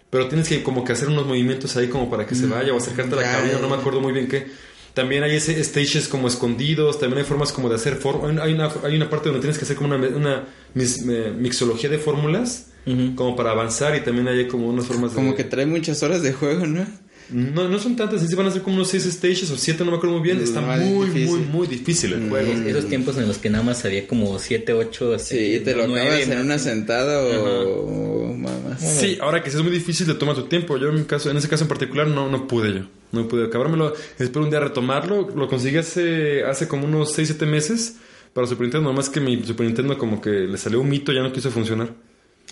[0.09, 2.77] Pero tienes que como que hacer unos movimientos ahí como para que se vaya o
[2.77, 4.47] acercarte a la cabina, no me acuerdo muy bien qué.
[4.93, 8.37] También hay ese stages como escondidos, también hay formas como de hacer formas.
[8.41, 11.89] Hay una, hay una parte donde tienes que hacer como una, una mis- eh, mixología
[11.89, 12.67] de fórmulas,
[13.15, 15.35] como para avanzar y también hay como unas formas Como de...
[15.37, 16.87] que trae muchas horas de juego, ¿no?
[17.31, 19.85] No, no son tantas, en sí van a ser como unos 6 stages o 7,
[19.85, 20.41] no me acuerdo muy bien.
[20.41, 22.51] Está No, muy, muy, muy difícil el juego.
[22.51, 26.21] Esos tiempos en los que nada más había como 7, 8, Sí, te lo acabas
[26.21, 28.35] en una sentada o.
[28.79, 30.77] Sí, ahora que sí es muy difícil te toma tu tiempo.
[30.77, 32.81] Yo en mi caso, en ese caso en particular no, no pude yo.
[33.11, 33.93] No pude acabármelo.
[34.17, 35.29] Espero un día retomarlo.
[35.35, 37.97] Lo conseguí hace, hace como unos 6, 7 meses
[38.33, 38.89] para Super Nintendo.
[38.89, 41.93] Nomás que mi Super Nintendo como que le salió un mito, ya no quiso funcionar.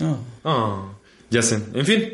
[0.01, 0.17] Oh.
[0.43, 0.93] Ah,
[1.29, 1.59] ya sé.
[1.73, 2.13] En fin,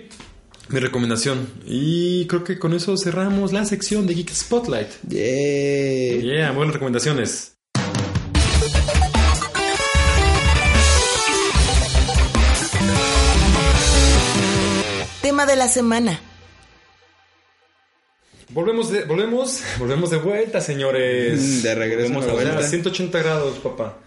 [0.70, 1.48] mi recomendación.
[1.66, 4.90] Y creo que con eso cerramos la sección de Geek Spotlight.
[5.08, 6.22] Yeah.
[6.22, 7.56] Yeah, buenas recomendaciones.
[15.22, 16.20] Tema de la semana.
[18.50, 21.64] Volvemos de, volvemos, volvemos de vuelta, señores.
[21.64, 22.64] De regreso Volvemos a vuelta.
[22.64, 23.98] 180 grados, papá.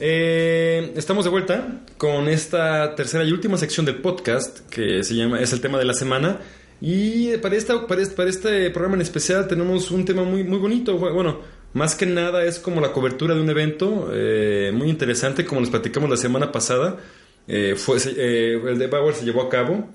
[0.00, 5.40] Eh, estamos de vuelta con esta tercera y última sección del podcast que se llama
[5.40, 6.40] es el tema de la semana.
[6.80, 10.58] Y para esta para este, para este programa en especial tenemos un tema muy muy
[10.58, 10.96] bonito.
[10.96, 11.40] Bueno
[11.74, 15.70] más que nada es como la cobertura de un evento eh, muy interesante como les
[15.70, 16.98] platicamos la semana pasada.
[17.46, 19.88] Eh, fue eh, el de Bauer se llevó a cabo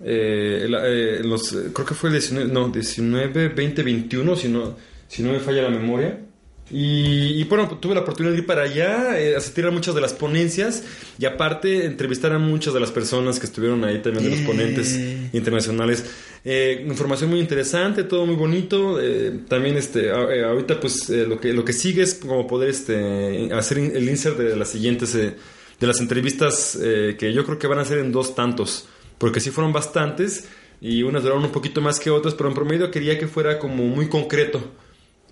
[0.00, 4.76] eh, eh, los, creo que fue el 19, no, 19, 20, 21, si no,
[5.08, 6.20] si no me falla la memoria.
[6.68, 10.00] Y, y, bueno, tuve la oportunidad de ir para allá, eh, asistir a muchas de
[10.00, 10.82] las ponencias
[11.16, 14.46] y aparte entrevistar a muchas de las personas que estuvieron ahí también, de los Yeah.
[14.48, 14.98] ponentes
[15.32, 16.04] internacionales.
[16.44, 19.00] Eh, información muy interesante, todo muy bonito.
[19.00, 22.46] eh, también este, a- eh, ahorita pues eh, lo, que, lo que sigue es como
[22.48, 25.34] poder este, hacer in- el insert de las siguientes, eh,
[25.78, 28.88] de las entrevistas eh, que yo creo que van a ser en dos tantos
[29.18, 30.46] porque sí fueron bastantes
[30.80, 33.84] y unas duraron un poquito más que otras, pero en promedio quería que fuera como
[33.84, 34.62] muy concreto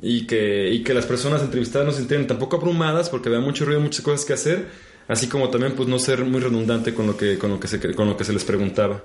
[0.03, 3.65] y que, y que las personas entrevistadas no se sintieran tampoco abrumadas porque había mucho
[3.65, 4.67] ruido, muchas cosas que hacer,
[5.09, 7.79] así como también pues no ser muy redundante con lo que, con lo que, se,
[7.95, 9.05] con lo que se les preguntaba.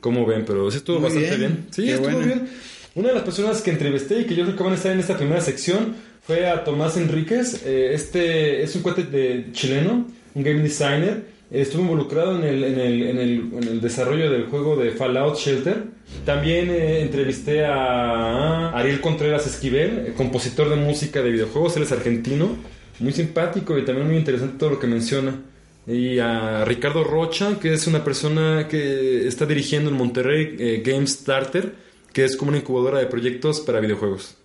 [0.00, 0.44] ¿Cómo ven?
[0.44, 1.40] Pero sí estuvo Muy bastante bien.
[1.52, 1.66] bien.
[1.70, 2.26] Sí, Qué estuvo bueno.
[2.26, 2.48] bien.
[2.94, 5.00] Una de las personas que entrevisté y que yo creo que van a estar en
[5.00, 5.94] esta primera sección
[6.26, 7.62] fue a Tomás Enríquez.
[7.64, 11.31] Eh, este es un cuate de chileno, un game designer.
[11.52, 15.36] Estuvo involucrado en el, en, el, en, el, en el desarrollo del juego de Fallout
[15.36, 15.84] Shelter.
[16.24, 21.76] También eh, entrevisté a Ariel Contreras Esquivel, eh, compositor de música de videojuegos.
[21.76, 22.56] Él es argentino,
[23.00, 25.42] muy simpático y también muy interesante todo lo que menciona.
[25.86, 31.06] Y a Ricardo Rocha, que es una persona que está dirigiendo en Monterrey eh, Game
[31.06, 31.74] Starter,
[32.14, 34.38] que es como una incubadora de proyectos para videojuegos.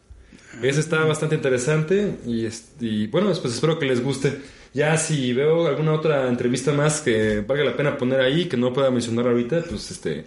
[0.62, 2.47] Ese está bastante interesante y,
[2.80, 4.57] y, bueno, pues espero que les guste.
[4.74, 8.74] Ya si veo alguna otra entrevista más que valga la pena poner ahí, que no
[8.74, 10.26] pueda mencionar ahorita, pues este,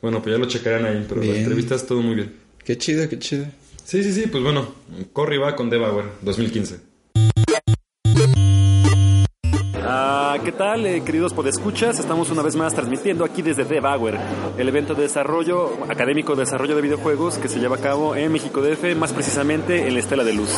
[0.00, 1.34] bueno, pues ya lo checarán ahí, pero Bien.
[1.34, 2.32] las entrevistas todo muy bien.
[2.64, 3.46] Qué chido, qué chido.
[3.84, 4.74] Sí, sí, sí, pues bueno,
[5.12, 6.91] Corri va con Devauer 2015.
[10.44, 12.00] ¿Qué tal, eh, queridos podescuchas?
[12.00, 14.18] Estamos una vez más transmitiendo aquí desde Devauer,
[14.58, 18.32] el evento de desarrollo, académico de desarrollo de videojuegos que se lleva a cabo en
[18.32, 20.50] México DF, más precisamente en la Estela de Luz.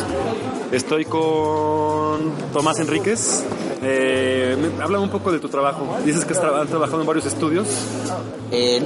[0.72, 3.44] Estoy con Tomás Enríquez.
[3.82, 5.86] Eh, habla un poco de tu trabajo.
[6.04, 7.68] Dices que has, tra- has trabajado en varios estudios.
[8.50, 8.82] Eh,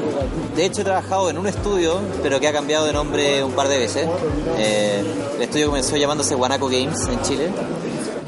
[0.57, 3.69] de hecho, he trabajado en un estudio, pero que ha cambiado de nombre un par
[3.69, 4.09] de veces.
[4.59, 5.05] Eh,
[5.37, 7.49] el estudio comenzó llamándose Guanaco Games en Chile.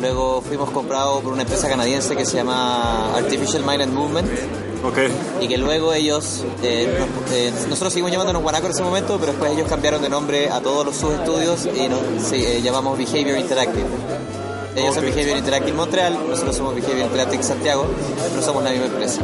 [0.00, 4.28] Luego fuimos comprados por una empresa canadiense que se llama Artificial Mind and Movement.
[4.82, 4.98] Ok.
[5.42, 9.32] Y que luego ellos, eh, nos- eh, nosotros seguimos llamándonos Guanaco en ese momento, pero
[9.32, 13.84] después ellos cambiaron de nombre a todos los subestudios y nos eh, llamamos Behavior Interactive.
[14.74, 15.04] Ellos son.
[15.04, 17.84] Behavior Interactive Montreal, nosotros somos Behavior Interactive Santiago,
[18.30, 19.20] pero somos la misma empresa.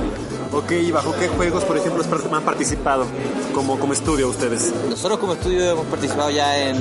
[0.53, 3.07] Ok, ¿y bajo qué juegos, por ejemplo, han participado
[3.55, 4.73] como, como estudio ustedes?
[4.89, 6.77] Nosotros como estudio hemos participado ya en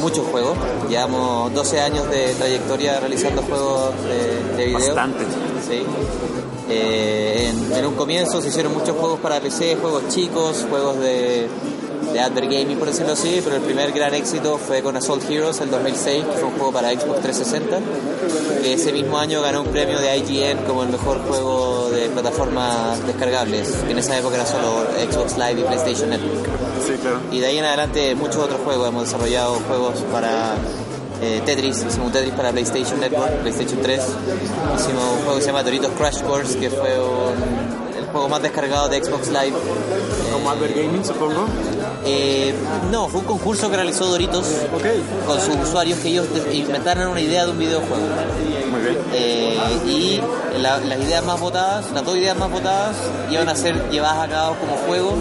[0.00, 0.56] muchos juegos.
[0.88, 4.78] Llevamos 12 años de trayectoria realizando juegos de, de video.
[4.80, 5.24] Bastante.
[5.68, 5.82] Sí.
[6.70, 11.48] Eh, en, en un comienzo se hicieron muchos juegos para PC, juegos chicos, juegos de,
[12.12, 15.60] de Adver Gaming, por decirlo así, pero el primer gran éxito fue con Assault Heroes
[15.60, 17.78] el 2006, que fue un juego para Xbox 360.
[18.62, 23.04] que ese mismo año ganó un premio de IGN como el mejor juego de plataformas
[23.06, 26.48] descargables, que en esa época era solo Xbox Live y PlayStation Network.
[26.86, 27.20] Sí, claro.
[27.30, 28.88] Y de ahí en adelante muchos otros juegos.
[28.88, 30.54] Hemos desarrollado juegos para
[31.22, 34.00] eh, Tetris, hicimos un Tetris para PlayStation Network, PlayStation 3.
[34.76, 38.42] Hicimos un juego que se llama Doritos Crash Course, que fue un- el juego más
[38.42, 39.52] descargado de Xbox Live.
[40.32, 41.46] Como Albert Gaming, supongo.
[42.04, 42.54] Eh,
[42.90, 44.46] no, fue un concurso que realizó Doritos
[45.26, 48.06] con sus usuarios que ellos inventaron una idea de un videojuego.
[48.70, 48.98] Muy bien.
[49.12, 50.20] Eh, y
[50.58, 52.96] la- las ideas más votadas, las dos ideas más votadas,
[53.30, 55.14] iban a ser llevadas a cabo como juego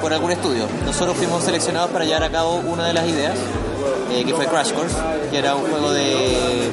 [0.00, 0.66] por algún estudio.
[0.84, 3.34] Nosotros fuimos seleccionados para llevar a cabo una de las ideas,
[4.12, 4.94] eh, que fue Crash Course,
[5.30, 6.70] que era un juego de,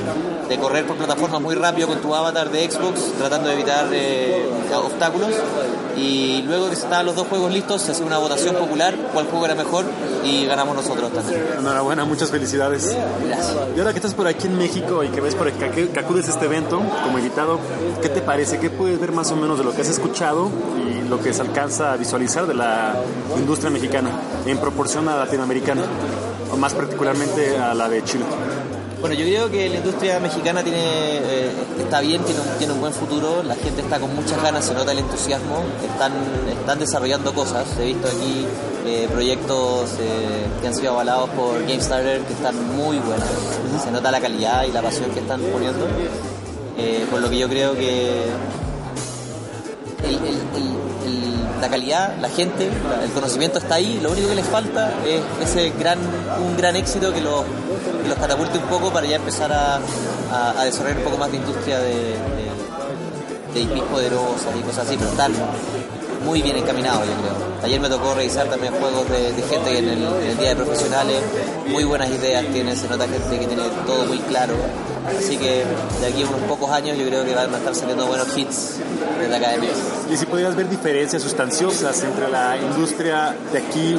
[0.50, 4.46] de correr por plataformas muy rápido con tu avatar de Xbox, tratando de evitar eh,
[4.76, 5.30] obstáculos.
[5.98, 9.46] Y luego que estaban los dos juegos listos, se hace una votación popular, cuál juego
[9.46, 9.86] era mejor,
[10.24, 11.46] y ganamos nosotros también.
[11.58, 12.96] Enhorabuena, muchas felicidades.
[13.28, 13.56] Gracias.
[13.76, 16.28] Y ahora que estás por aquí en México y que ves por que, que acudes
[16.28, 17.60] a este evento como invitado,
[18.02, 18.60] ¿qué te parece?
[18.60, 21.42] ¿Qué puedes ver más o menos de lo que has escuchado y lo que se
[21.42, 22.96] alcanza a visualizar de la
[23.38, 24.10] industria mexicana
[24.46, 25.82] en proporción a la latinoamericana?
[26.52, 28.26] O más particularmente a la de Chile.
[29.00, 32.82] Bueno, yo creo que la industria mexicana tiene eh, está bien, tiene un, tiene un
[32.82, 36.12] buen futuro, la gente está con muchas ganas, se nota el entusiasmo, están,
[36.52, 37.66] están desarrollando cosas.
[37.80, 38.46] He visto aquí
[38.86, 43.26] eh, proyectos eh, que han sido avalados por GameStarter que están muy buenos.
[43.82, 45.86] Se nota la calidad y la pasión que están poniendo.
[47.12, 48.24] Por lo que yo creo que
[50.04, 51.29] el- el- el- el-
[51.62, 52.70] la calidad, la gente,
[53.04, 55.98] el conocimiento está ahí, lo único que les falta es ese gran,
[56.44, 57.44] un gran éxito que los,
[58.20, 59.80] catapulte un poco para ya empezar a,
[60.32, 61.94] a- desarrollar un poco más de industria de,
[63.54, 65.32] de, de poderosas y cosas así, pero están
[66.26, 67.50] muy bien encaminados yo creo.
[67.64, 70.56] Ayer me tocó revisar también juegos de, gente que en el, en el Día de
[70.56, 71.22] Profesionales,
[71.68, 74.54] muy buenas ideas tienen, se nota gente que tiene todo muy claro.
[75.18, 75.64] Así que
[76.02, 78.76] de aquí a unos pocos años yo creo que van a estar saliendo buenos hits
[79.20, 79.78] desde acá de México.
[80.12, 83.96] Y si pudieras ver diferencias sustanciosas entre la industria de aquí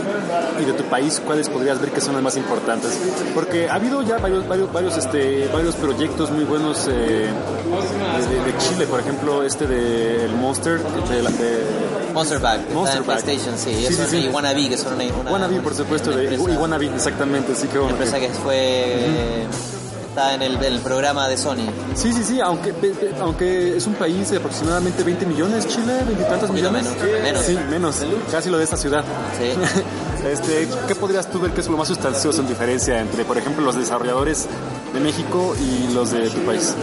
[0.61, 2.93] y de tu país, ¿cuáles podrías ver que son las más importantes?
[3.35, 8.59] Porque ha habido ya varios, varios, varios, este, varios proyectos muy buenos eh, de, de
[8.59, 11.59] Chile, por ejemplo, este de el Monster, de, la- de
[12.13, 13.23] Monster Bag, Monster Bag.
[13.23, 13.73] PlayStation, sí.
[13.75, 14.17] Sí, y, sí, sí.
[14.25, 17.69] y Wannabe, que son una, una Wannabe, por supuesto, una de y Wannabe, exactamente, sí
[17.69, 18.05] que una bueno.
[18.05, 19.47] empresa que fue
[20.11, 21.67] está en el, el programa de Sony.
[21.95, 25.95] Sí, sí, sí, aunque, pe- pe- aunque es un país de aproximadamente 20 millones, Chile,
[26.05, 26.85] 20 y tantos millones.
[26.85, 27.43] menos, menos.
[27.45, 27.97] Sí, menos,
[28.31, 29.05] casi lo de esta ciudad.
[29.39, 29.53] Sí.
[30.21, 33.65] Este, ¿Qué podrías tú ver que es lo más sustancioso en diferencia entre, por ejemplo,
[33.65, 34.47] los desarrolladores
[34.93, 36.75] de México y los de tu país?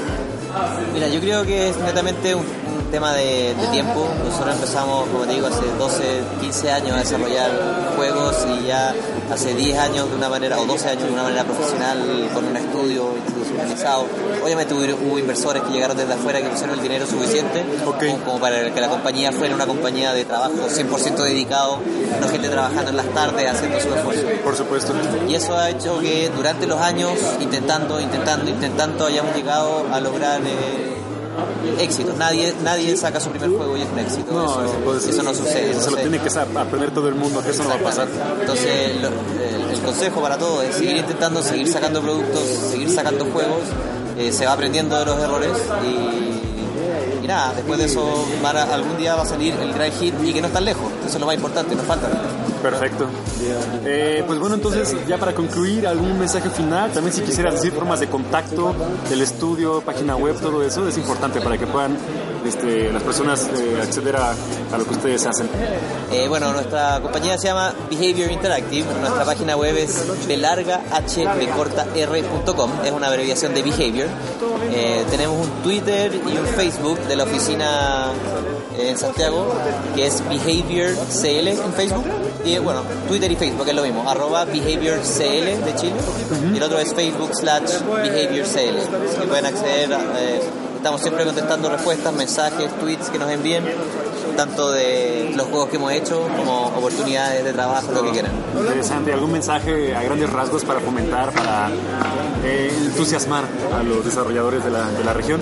[0.92, 2.44] Mira, yo creo que es netamente un,
[2.88, 4.08] un tema de, de tiempo.
[4.24, 7.52] Nosotros empezamos, como te digo, hace 12, 15 años a desarrollar
[7.98, 8.96] juegos y ya
[9.32, 11.98] hace 10 años de una manera, o 12 años de una manera profesional,
[12.34, 14.06] con un estudio institucionalizado.
[14.42, 18.06] Obviamente hubo, hubo inversores que llegaron desde afuera que pusieron el dinero suficiente Ok.
[18.06, 21.80] como, como para que la compañía fuera una compañía de trabajo 100% dedicado,
[22.22, 24.24] no gente trabajando en las tardes haciendo su esfuerzo.
[24.44, 24.94] Por supuesto.
[25.28, 27.12] Y eso ha hecho que durante los años,
[27.42, 30.97] intentando, intentando, intentando, hayamos llegado a lograr eh,
[31.80, 32.16] éxitos.
[32.18, 34.32] Nadie, nadie saca su primer juego y es un éxito.
[34.32, 35.72] No, eso, pues, no sucede.
[35.72, 38.08] Eso se lo tiene que aprender todo el mundo, que eso no va a pasar.
[38.42, 43.26] Entonces, lo- el, el consejo para todos es seguir intentando, seguir sacando productos, seguir sacando
[43.26, 43.62] juegos.
[44.18, 45.52] eh, se va aprendiendo de los errores
[45.84, 49.92] y, y nada, después de eso van a- algún día va a salir el gran
[49.92, 50.92] hit y que no está lejos.
[51.08, 52.10] Eso es lo más importante, nos falta.
[52.62, 53.08] Perfecto.
[53.86, 58.02] Eh, pues bueno, entonces, ya para concluir, algún mensaje final, también si quisieras decir formas
[58.02, 58.76] de contacto
[59.10, 61.98] del estudio, página web, todo eso, es importante para que puedan
[62.46, 65.48] este, las personas eh, acceder a, a lo que ustedes hacen.
[66.12, 68.86] Eh, bueno, nuestra compañía se llama Behavior Interactive.
[69.00, 72.72] Nuestra página web es belargahbcortar.com.
[72.84, 74.10] Es una abreviación de Behavior.
[74.72, 78.08] Eh, tenemos un Twitter y un Facebook de la oficina
[78.78, 79.48] en Santiago,
[79.96, 82.06] que es Behavior CL en Facebook.
[82.46, 85.96] Y bueno, Twitter y Facebook es lo mismo, arroba Behavior CL de Chile.
[86.54, 88.46] Y el otro es Facebook slash Behavior
[89.28, 90.40] pueden acceder, eh,
[90.76, 93.64] estamos siempre contestando respuestas, mensajes, tweets que nos envíen,
[94.36, 98.32] tanto de los juegos que hemos hecho como oportunidades de trabajo, lo que quieran.
[98.58, 99.14] Interesante.
[99.14, 101.70] ¿Algún mensaje a grandes rasgos para fomentar, para
[102.44, 105.42] eh, entusiasmar a los desarrolladores de la, de la región?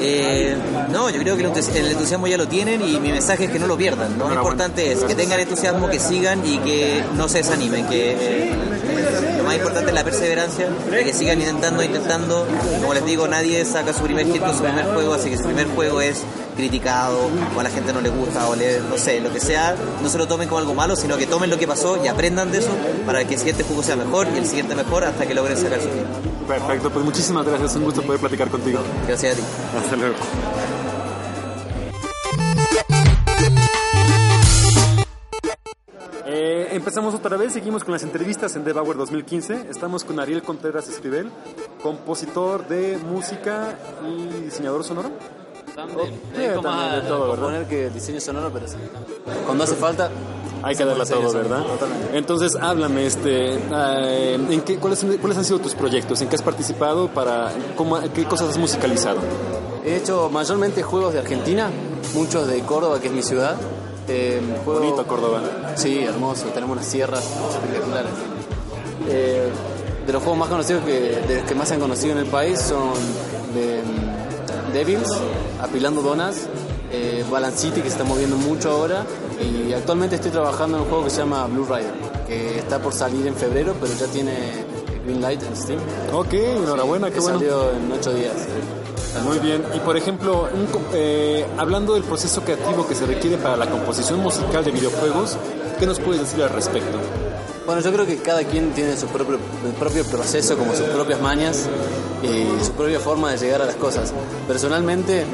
[0.00, 0.56] Eh,
[0.90, 3.50] no, yo creo que el entus- el entusiasmo ya lo tienen y mi mensaje es
[3.50, 4.16] que no lo pierdan.
[4.18, 4.28] ¿no?
[4.28, 7.86] Lo importante es que tengan entusiasmo, que sigan y que no se desanimen.
[7.86, 8.50] Que eh,
[9.38, 12.46] lo más importante es la perseverancia, de que sigan intentando, intentando.
[12.80, 15.44] Como les digo, nadie saca su primer hit con su primer juego, así que su
[15.44, 16.22] primer juego es
[16.56, 19.76] criticado o a la gente no le gusta o le, no sé, lo que sea,
[20.02, 22.50] no se lo tomen como algo malo, sino que tomen lo que pasó y aprendan
[22.50, 22.70] de eso
[23.04, 25.80] para que el siguiente juego sea mejor y el siguiente mejor hasta que logren sacar
[25.80, 26.46] su hit.
[26.48, 27.76] Perfecto, pues muchísimas gracias.
[27.76, 28.80] Un gusto poder platicar contigo.
[29.06, 29.42] Gracias a ti.
[29.78, 30.14] Hasta luego.
[36.28, 39.68] Eh, empezamos otra vez, seguimos con las entrevistas en Devour 2015.
[39.70, 41.30] Estamos con Ariel Contreras Escribel,
[41.82, 45.10] compositor de música y diseñador sonoro.
[45.74, 45.98] También.
[45.98, 48.76] Oh, también, de a todo, que diseño sonoro, pero sí.
[49.44, 50.10] Cuando hace falta,
[50.62, 51.62] Hay que darle a todo, ¿verdad?
[51.64, 52.16] Totalmente.
[52.18, 56.20] Entonces, háblame, este, eh, ¿en qué, cuáles, cuáles han sido tus proyectos?
[56.22, 57.08] ¿En qué has participado?
[57.08, 59.18] Para, cómo, ¿Qué cosas has musicalizado?
[59.84, 61.70] He hecho mayormente juegos de Argentina,
[62.14, 63.54] muchos de Córdoba, que es mi ciudad.
[64.08, 65.40] Eh, juego- Bonito Córdoba.
[65.76, 68.10] Sí, hermoso, tenemos unas sierras espectaculares.
[69.08, 69.48] Eh,
[70.06, 70.92] de los juegos más conocidos que,
[71.28, 72.92] de los que más se han conocido en el país son
[73.54, 74.25] de, mm,
[74.76, 75.08] Devils,
[75.58, 76.48] Apilando Donas,
[76.92, 79.06] eh, Balance City que se está moviendo mucho ahora
[79.40, 81.94] y actualmente estoy trabajando en un juego que se llama Blue Rider,
[82.28, 84.34] que está por salir en febrero pero ya tiene
[85.06, 85.78] Green Light en Steam.
[86.12, 87.38] Ok, enhorabuena, que qué bueno.
[87.38, 88.34] salió en ocho días.
[89.24, 89.64] Muy bien.
[89.74, 94.20] Y por ejemplo, un eh, hablando del proceso creativo que se requiere para la composición
[94.20, 95.38] musical de videojuegos,
[95.78, 96.98] ¿qué nos puedes decir al respecto?
[97.64, 101.66] Bueno, yo creo que cada quien tiene su propio proceso, como sus propias mañas
[102.26, 104.12] y su propia forma de llegar a las cosas.
[104.46, 105.26] Personalmente, eh,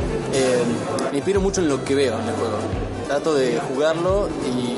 [1.11, 2.57] me inspiro mucho en lo que veo en el juego.
[3.07, 4.76] Trato de jugarlo y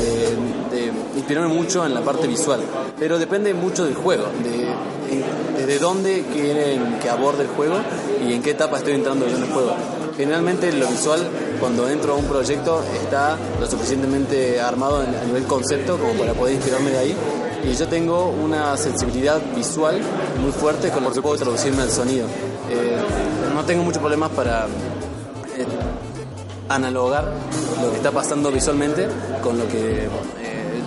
[0.00, 2.60] de, de inspirarme mucho en la parte visual.
[2.98, 4.68] Pero depende mucho del juego, de,
[5.58, 7.76] desde dónde quieren que aborde el juego
[8.26, 9.72] y en qué etapa estoy entrando yo en el juego.
[10.16, 11.20] Generalmente lo visual,
[11.60, 16.32] cuando entro a un proyecto, está lo suficientemente armado en- a nivel concepto como para
[16.34, 17.16] poder inspirarme de ahí.
[17.64, 20.00] Y yo tengo una sensibilidad visual
[20.40, 22.26] muy fuerte con lo que puedo traducirme al sonido.
[22.70, 22.96] Eh,
[23.54, 24.66] no tengo muchos problemas para
[25.56, 25.66] eh,
[26.68, 27.24] analogar
[27.82, 29.08] lo que está pasando visualmente
[29.42, 30.08] con lo que eh,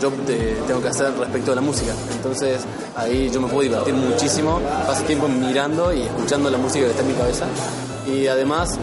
[0.01, 1.91] yo te- tengo que hacer respecto a la música.
[2.15, 2.61] Entonces
[2.95, 7.01] ahí yo me puedo divertir muchísimo, paso tiempo mirando y escuchando la música que está
[7.01, 7.45] en mi cabeza.
[8.07, 8.77] Y además,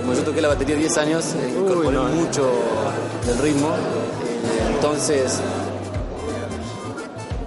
[0.00, 1.24] como yo toqué la batería 10 años,
[1.58, 2.04] incorporé no.
[2.04, 2.48] mucho
[3.26, 3.68] del ritmo.
[4.74, 5.40] entonces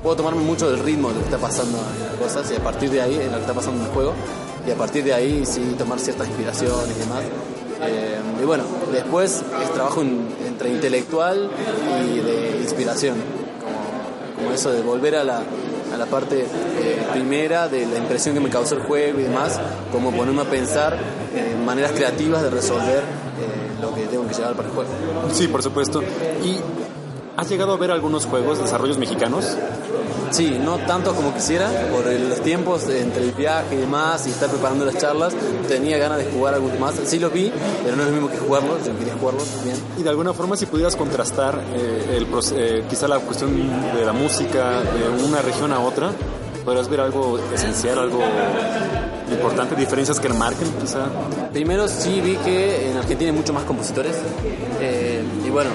[0.01, 2.63] puedo tomarme mucho del ritmo de lo que está pasando en las cosas y a
[2.63, 4.13] partir de ahí, en lo que está pasando en el juego,
[4.67, 7.23] y a partir de ahí sí tomar cierta inspiración y demás.
[7.81, 11.49] Eh, y bueno, después es trabajo in- entre intelectual
[12.13, 13.15] y de inspiración,
[13.61, 15.43] como, como eso de volver a la,
[15.93, 19.59] a la parte eh, primera de la impresión que me causó el juego y demás,
[19.91, 20.97] como ponerme a pensar
[21.35, 24.89] en maneras creativas de resolver eh, lo que tengo que llevar para el juego.
[25.31, 26.01] Sí, por supuesto.
[26.43, 26.57] ¿Y
[27.39, 29.45] has llegado a ver algunos juegos, desarrollos mexicanos?
[30.31, 34.49] Sí, no tanto como quisiera, por los tiempos entre el viaje y demás y estar
[34.49, 35.33] preparando las charlas,
[35.67, 36.95] tenía ganas de jugar algunos más.
[37.05, 37.51] Sí los vi,
[37.83, 39.77] pero no es lo mismo que jugarlos, yo quería jugarlos bien.
[39.97, 42.27] Y de alguna forma, si pudieras contrastar eh, el,
[42.57, 46.11] eh, quizá la cuestión de la música de una región a otra,
[46.65, 48.19] podrías ver algo esencial, algo
[49.33, 51.07] importante, diferencias que marquen, quizá.
[51.51, 54.15] Primero sí vi que en Argentina hay mucho más compositores
[54.81, 55.69] eh, y bueno,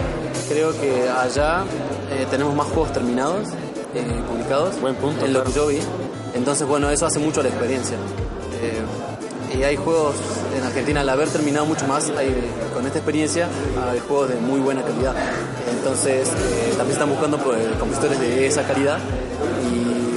[0.49, 1.65] creo que allá
[2.11, 3.49] eh, tenemos más juegos terminados,
[3.95, 5.79] eh, publicados, Buen punto, en lo que yo vi.
[6.35, 7.97] Entonces bueno, eso hace mucho a la experiencia.
[9.57, 10.17] Y hay juegos
[10.57, 12.35] en Argentina, al haber terminado mucho más, hay,
[12.73, 13.47] con esta experiencia
[13.89, 15.15] hay juegos de muy buena calidad.
[15.71, 16.29] Entonces
[16.77, 18.99] también están buscando pues, compositores de esa calidad
[19.71, 20.14] y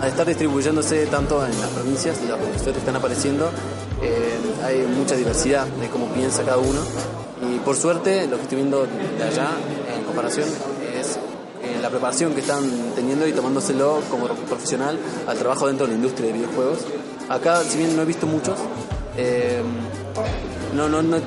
[0.00, 3.50] al estar distribuyéndose tanto en las provincias, los compositores están apareciendo,
[4.02, 6.80] eh, hay mucha diversidad de cómo piensa cada uno
[7.42, 9.50] y por suerte lo que estoy viendo de allá
[9.94, 10.48] en comparación
[10.98, 11.18] es
[11.62, 15.96] eh, la preparación que están teniendo y tomándoselo como profesional al trabajo dentro de la
[15.96, 16.78] industria de videojuegos.
[17.28, 18.58] Acá, si bien no he visto muchos,
[19.16, 19.62] eh,
[20.74, 21.20] no, no, no he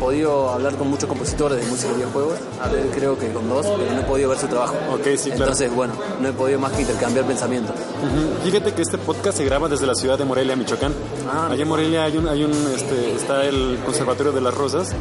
[0.00, 2.34] podido hablar con muchos compositores de música de videojuegos.
[2.72, 4.74] Ver, creo que con dos, pero no he podido ver su trabajo.
[4.92, 5.44] Ok, sí, claro.
[5.44, 7.74] Entonces, bueno, no he podido más que intercambiar pensamientos.
[7.76, 8.44] Ujú.
[8.50, 10.92] Fíjate que este podcast se graba desde la ciudad de Morelia, Michoacán.
[11.30, 14.92] Ah, Allá en Morelia hay un, hay un este, está el Conservatorio de las Rosas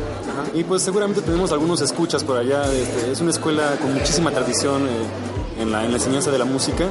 [0.54, 2.72] y pues seguramente tenemos algunos escuchas por allá.
[2.72, 6.46] este, es una escuela con muchísima tradición eh, en, la, en la enseñanza de la
[6.46, 6.86] música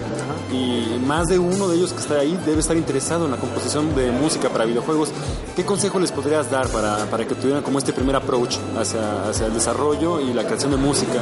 [0.53, 3.95] y más de uno de ellos que está ahí debe estar interesado en la composición
[3.95, 5.11] de música para videojuegos.
[5.57, 9.47] ¿qué consejo les podrías dar para, para que tuvieran como este primer approach hacia, hacia
[9.47, 11.15] el desarrollo y la creación de música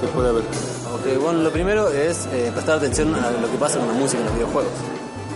[0.00, 0.44] que puede haber?
[0.94, 4.20] Ok, bueno, lo primero es eh, prestar atención a lo que pasa con la música
[4.20, 4.72] en los videojuegos.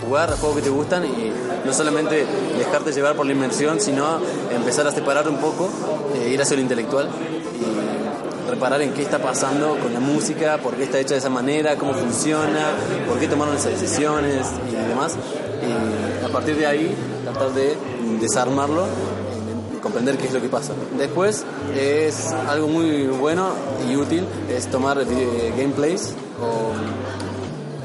[0.06, 1.32] Jugar juegos que te gustan y
[1.64, 2.24] no solamente
[2.56, 4.20] dejarte llevar por la inmersión, sino
[4.54, 5.68] empezar a separar un poco,
[6.14, 7.99] eh, ir hacia lo intelectual y
[8.60, 11.76] reparar en qué está pasando con la música, por qué está hecha de esa manera,
[11.76, 12.72] cómo funciona,
[13.08, 15.16] por qué tomaron esas decisiones y demás.
[15.62, 16.94] Y a partir de ahí
[17.24, 17.74] tratar de
[18.20, 18.84] desarmarlo
[19.82, 20.74] comprender qué es lo que pasa.
[20.98, 21.42] Después
[21.74, 23.48] es algo muy bueno
[23.90, 26.72] y útil, es tomar eh, gameplays o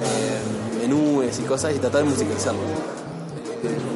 [0.03, 2.65] eh, menúes y cosas y tratar de musicalizarlos.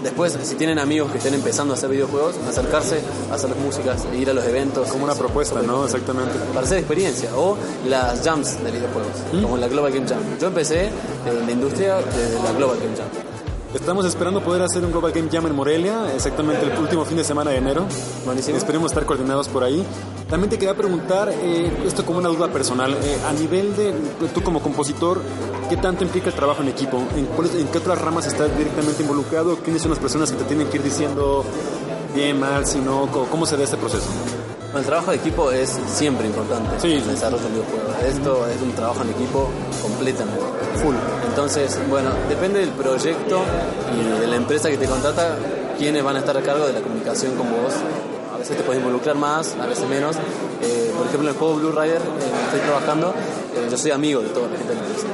[0.04, 3.02] Después, si tienen amigos que estén empezando a hacer videojuegos, acercarse
[3.32, 4.90] a hacer las músicas, e ir a los eventos.
[4.90, 5.86] Como una propuesta, ¿no?
[5.86, 6.34] Exactamente.
[6.54, 7.30] Para hacer experiencia.
[7.36, 7.58] O
[7.88, 10.20] las jams de videojuegos, como la Global Game Jam.
[10.40, 10.90] Yo empecé
[11.26, 13.29] en la industria desde la Global Game Jam.
[13.74, 17.24] Estamos esperando poder hacer un Global Game Jam en Morelia, exactamente el último fin de
[17.24, 17.86] semana de enero.
[18.26, 18.58] Buenísimo.
[18.58, 19.86] Esperemos estar coordinados por ahí.
[20.28, 23.94] También te quería preguntar, eh, esto como una duda personal, eh, a nivel de
[24.34, 25.22] tú como compositor,
[25.70, 26.98] ¿qué tanto implica el trabajo en equipo?
[27.16, 29.58] ¿En, cuáles- en qué otras ramas estás directamente involucrado?
[29.58, 31.44] ¿Quiénes son las personas que te tienen que ir diciendo
[32.16, 33.08] bien, mal, si no?
[33.12, 34.08] ¿Cómo, cómo se da este proceso?
[34.76, 37.90] El trabajo de equipo es siempre importante Sí, en el desarrollo videojuego.
[38.08, 39.50] Esto es un trabajo en equipo
[39.82, 40.42] completamente.
[40.82, 40.96] Full.
[41.28, 43.42] Entonces, bueno, depende del proyecto
[43.98, 45.38] y de la empresa que te contrata,
[45.78, 47.74] quiénes van a estar a cargo de la comunicación con vos.
[48.34, 50.16] A veces te puedes involucrar más, a veces menos.
[50.62, 53.78] Eh, por ejemplo, en el juego Blue Rider, en el que estoy trabajando, eh, yo
[53.78, 55.08] soy amigo de toda la gente de la empresa.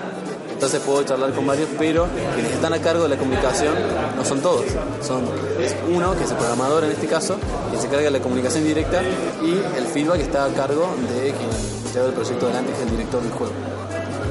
[0.55, 3.73] Entonces puedo charlar con varios, pero quienes están a cargo de la comunicación
[4.15, 4.65] no son todos.
[5.05, 5.23] Son,
[5.61, 7.35] es uno, que es el programador en este caso,
[7.71, 9.01] que se carga de la comunicación directa,
[9.43, 11.49] y el feedback está a cargo de quien
[11.93, 13.53] lleva el proyecto adelante, que es el director del juego.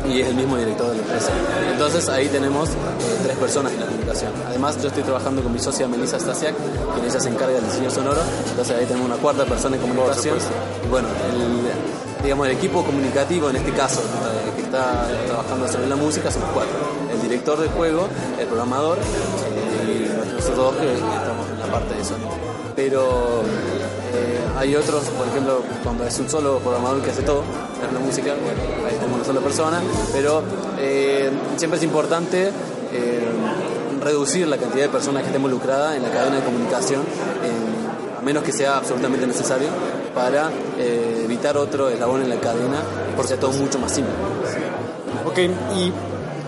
[0.08, 1.30] Y es el mismo director de la empresa.
[1.72, 2.72] Entonces ahí tenemos eh,
[3.22, 4.32] tres personas en la comunicación.
[4.46, 6.54] Además yo estoy trabajando con mi socia Melissa Stasiak,
[6.94, 8.20] quien ella se encarga del diseño sonoro.
[8.50, 10.36] Entonces ahí tenemos una cuarta persona en comunicación.
[10.84, 14.02] Y bueno, el, digamos, el equipo comunicativo en este caso,
[15.26, 16.74] trabajando sobre la música, son cuatro.
[17.12, 18.08] El director del juego,
[18.38, 18.98] el programador
[19.86, 22.30] y nosotros dos que estamos en la parte de sonido.
[22.74, 23.42] Pero
[24.12, 27.42] eh, hay otros, por ejemplo, cuando es un solo programador que hace todo,
[27.84, 29.80] es la música, bueno, ahí tenemos una sola persona,
[30.12, 30.42] pero
[30.78, 32.50] eh, siempre es importante
[32.92, 33.28] eh,
[34.02, 37.02] reducir la cantidad de personas que esté involucrada en la cadena de comunicación,
[38.18, 39.68] a menos que sea absolutamente necesario,
[40.14, 40.50] para
[41.24, 42.82] evitar otro eslabón en la cadena,
[43.16, 44.12] porque sea todo mucho más simple.
[45.26, 45.38] Ok,
[45.76, 45.92] y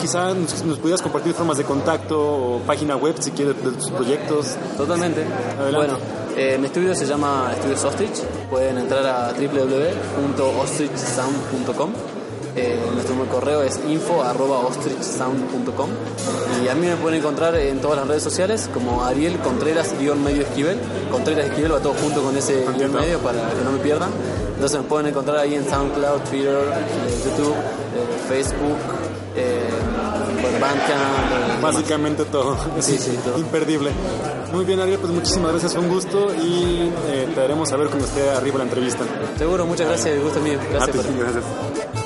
[0.01, 3.91] quizá nos, nos pudieras compartir formas de contacto o página web si quieres de tus
[3.91, 4.57] proyectos.
[4.77, 5.27] Totalmente.
[5.59, 5.77] Adelante.
[5.77, 5.99] Bueno,
[6.37, 8.22] eh, mi estudio se llama Estudios Ostrich.
[8.51, 11.91] Pueden entrar a www.ostrichsound.com.
[12.59, 15.91] Eh, nuestro correo es info.ostrichsound.com
[16.64, 20.79] y a mí me pueden encontrar en todas las redes sociales como Ariel Contreras-medio Esquivel.
[21.11, 24.09] Contreras Esquivel va todo junto con ese guion medio para que no me pierdan.
[24.57, 28.77] Entonces me pueden encontrar ahí en SoundCloud, Twitter, eh, YouTube, eh, Facebook,
[29.37, 29.69] eh,
[30.61, 31.61] Bandcamp.
[31.63, 32.57] Básicamente todo.
[32.81, 33.39] Sí, sí, todo.
[33.39, 33.91] imperdible.
[34.53, 38.07] Muy bien, Ariel, pues muchísimas gracias, fue un gusto y eh, te haremos saber cuando
[38.07, 39.05] esté arriba la entrevista.
[39.37, 40.59] Seguro, muchas gracias, el gusto es mío.
[40.71, 42.06] Gracias A ti, por- gracias.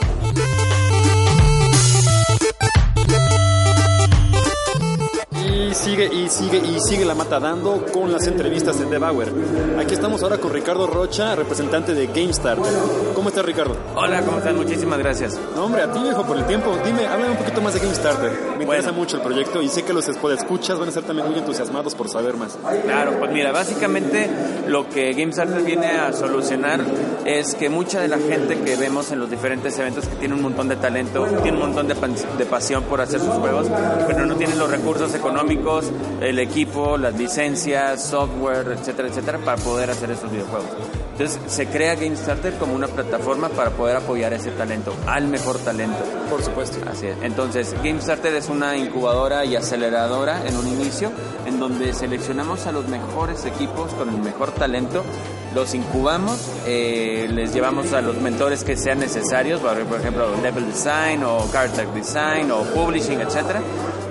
[5.71, 9.29] Y sigue y sigue y sigue la mata dando con las entrevistas de Debauer.
[9.79, 12.59] Aquí estamos ahora con Ricardo Rocha, representante de GameStar.
[13.15, 13.77] ¿Cómo estás, Ricardo?
[13.95, 14.57] Hola, ¿cómo están?
[14.57, 15.39] Muchísimas gracias.
[15.55, 16.77] No, hombre, a ti, viejo, por el tiempo.
[16.85, 18.31] Dime, háblame un poquito más de GameStarter.
[18.59, 18.93] Me interesa Bueno.
[18.99, 22.09] mucho el proyecto y sé que los escuchas van a estar también muy entusiasmados por
[22.09, 22.59] saber más.
[22.85, 24.29] Claro, pues mira, básicamente
[24.67, 26.81] lo que GameStarter viene a solucionar
[27.25, 30.43] es que mucha de la gente que vemos en los diferentes eventos que tiene un
[30.43, 33.69] montón de talento, tiene un montón de, de pasión por hacer sus juegos,
[34.09, 35.60] pero no tienen los recursos económicos,
[36.21, 40.69] el equipo, las licencias, software, etcétera, etcétera, para poder hacer esos videojuegos.
[41.13, 45.99] Entonces se crea GameStarter como una plataforma para poder apoyar ese talento, al mejor talento.
[46.31, 46.79] Por supuesto.
[46.91, 47.17] Así es.
[47.23, 51.11] Entonces, GameStarter es una incubadora y aceleradora en un inicio,
[51.47, 55.05] en donde seleccionamos a los mejores equipos con el mejor talento,
[55.55, 61.25] los incubamos, eh, les llevamos a los mentores que sean necesarios, por ejemplo, level design
[61.25, 63.61] o card tag design o publishing, etcétera.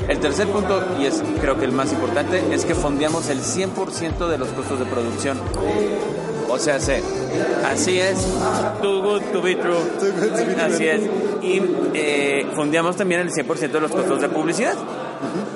[0.10, 4.28] El tercer punto, y es creo que el más importante, es que fondeamos el 100%
[4.28, 5.39] de los costos de producción.
[6.49, 7.03] O sea, sé,
[7.64, 8.28] así es,
[8.82, 9.78] too good to be true.
[10.60, 11.01] Así es.
[11.43, 11.62] Y
[11.93, 14.74] eh, fondeamos también el 100% de los costos de publicidad.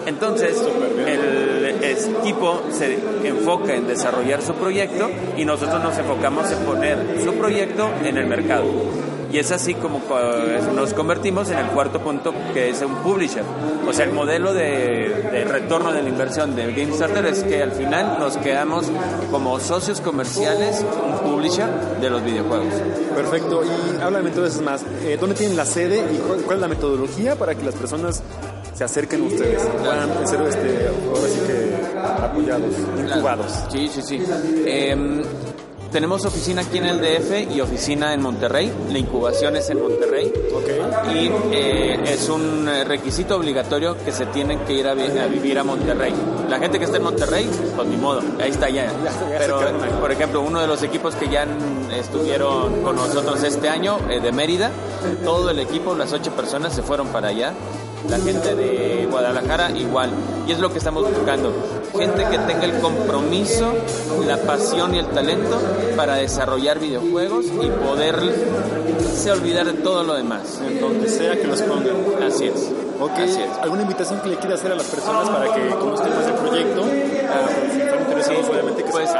[0.06, 0.62] Entonces,
[1.08, 7.34] el equipo se enfoca en desarrollar su proyecto y nosotros nos enfocamos en poner su
[7.34, 8.66] proyecto en el mercado.
[9.34, 10.16] Y es así como co-
[10.76, 13.44] nos convertimos en el cuarto punto que es un publisher.
[13.88, 17.72] O sea, el modelo de, de retorno de la inversión de GameStarter es que al
[17.72, 18.86] final nos quedamos
[19.32, 21.68] como socios comerciales, un publisher
[22.00, 22.74] de los videojuegos.
[23.16, 23.64] Perfecto.
[23.64, 24.86] Y háblame entonces más.
[25.04, 28.22] eh, ¿Dónde tienen la sede y cuál, es la metodología para que las personas
[28.76, 29.64] se acerquen a ustedes?
[29.64, 33.52] Puedan ser este, ahora sí que apoyados, incubados.
[33.72, 34.24] Sí, sí, sí.
[34.66, 35.24] Em,
[35.94, 38.74] tenemos oficina aquí en el DF y oficina en Monterrey.
[38.91, 40.34] La incubación es en Monterrey.
[41.14, 45.28] Y eh, es un eh, requisito obligatorio que se tienen que ir a, vi- a
[45.28, 46.14] vivir a Monterrey.
[46.50, 48.91] La gente que está en Monterrey, pues ni modo, ahí está ya.
[49.38, 49.60] Pero,
[50.02, 51.46] por ejemplo, uno de los equipos que ya
[51.96, 54.72] estuvieron con nosotros este año, eh, de Mérida,
[55.24, 57.54] todo el equipo, las ocho personas, se fueron para allá.
[58.10, 60.10] La gente de Guadalajara igual.
[60.48, 61.54] Y es lo que estamos buscando.
[61.98, 63.74] Gente que tenga el compromiso,
[64.26, 65.60] la pasión y el talento
[65.96, 70.60] para desarrollar videojuegos y poderse olvidar de todo lo demás.
[70.66, 71.96] En donde sea que los pongan.
[72.26, 72.72] Así es.
[73.00, 73.58] Ok, Así es.
[73.62, 76.84] ¿alguna invitación que le quiera hacer a las personas para que conozcan más del proyecto?
[77.30, 77.48] Ah,
[78.50, 79.18] obviamente que Pues se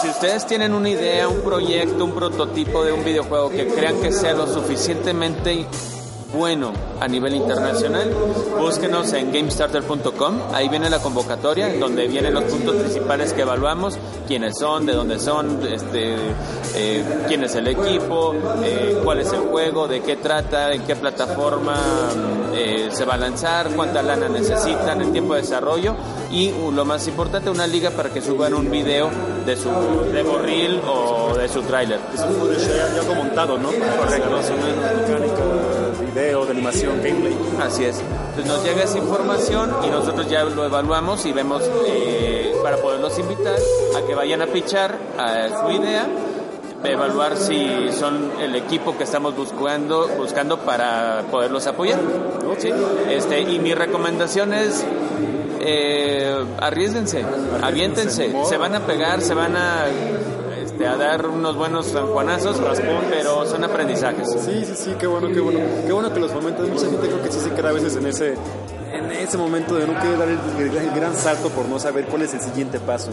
[0.00, 4.12] si ustedes tienen una idea, un proyecto, un prototipo de un videojuego que crean que
[4.12, 5.66] sea lo suficientemente
[6.36, 8.12] bueno a nivel internacional,
[8.58, 14.58] búsquenos en gamestarter.com, ahí viene la convocatoria, donde vienen los puntos principales que evaluamos, quiénes
[14.58, 16.14] son, de dónde son, este,
[16.74, 20.96] eh, quién es el equipo, eh, cuál es el juego, de qué trata, en qué
[20.96, 21.76] plataforma
[22.54, 25.96] eh, se va a lanzar, cuánta lana necesitan, el tiempo de desarrollo
[26.30, 29.10] y uh, lo más importante, una liga para que suban un video
[29.44, 29.70] de su
[30.12, 32.00] demo reel o de su tráiler.
[32.14, 33.68] Es un ya, montado, ¿no?
[33.68, 35.65] Correcto.
[36.16, 37.36] Video, de animación, gameplay.
[37.60, 38.00] Así es.
[38.00, 43.18] Entonces nos llega esa información y nosotros ya lo evaluamos y vemos eh, para poderlos
[43.18, 43.58] invitar
[43.96, 46.06] a que vayan a pichar a su idea,
[46.84, 52.00] evaluar si son el equipo que estamos buscando, buscando para poderlos apoyar.
[52.58, 52.70] ¿sí?
[53.10, 54.86] Este, y mi recomendación es
[55.60, 57.26] eh, arriesguense,
[57.62, 59.84] aviéntense, se van a pegar, se van a,
[60.76, 62.60] este, a dar unos buenos sanjuanazos,
[63.10, 64.28] pero son aprendizajes.
[64.44, 65.60] Sí, sí, sí, qué bueno, qué bueno.
[65.86, 66.68] Qué bueno que los fomentas.
[66.68, 68.34] Mucha gente creo que sí se queda a veces en ese
[68.92, 72.06] en ese momento de no querer dar el, el- el gran salto por no saber
[72.06, 73.10] cuál es el siguiente paso.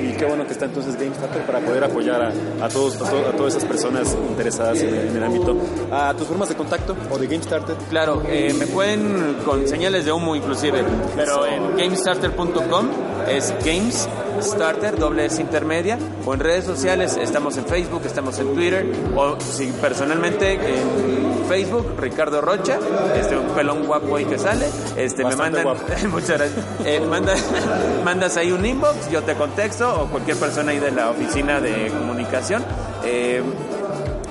[0.00, 3.28] Y qué bueno que está entonces GameStarter para poder apoyar a, a todos, a, to-
[3.28, 5.54] a todas esas personas interesadas en el, en el ámbito.
[5.92, 7.76] A tus formas de contacto o de GameStarter.
[7.90, 10.82] Claro, eh, me pueden con señales de humo inclusive,
[11.16, 12.88] pero en gamestarter.com
[13.28, 14.08] es Games
[14.42, 19.36] Starter, doble S intermedia, o en redes sociales, estamos en Facebook, estamos en Twitter, o
[19.40, 22.78] si personalmente en Facebook, Ricardo Rocha,
[23.14, 24.66] este un pelón guapo ahí que sale,
[24.96, 25.64] este me mandan,
[26.10, 27.34] muchas gracias, Eh, manda-
[28.04, 31.88] mandas ahí un inbox, yo te contexto, o cualquier persona ahí de la oficina de
[31.88, 32.64] comunicación.
[33.04, 33.42] eh,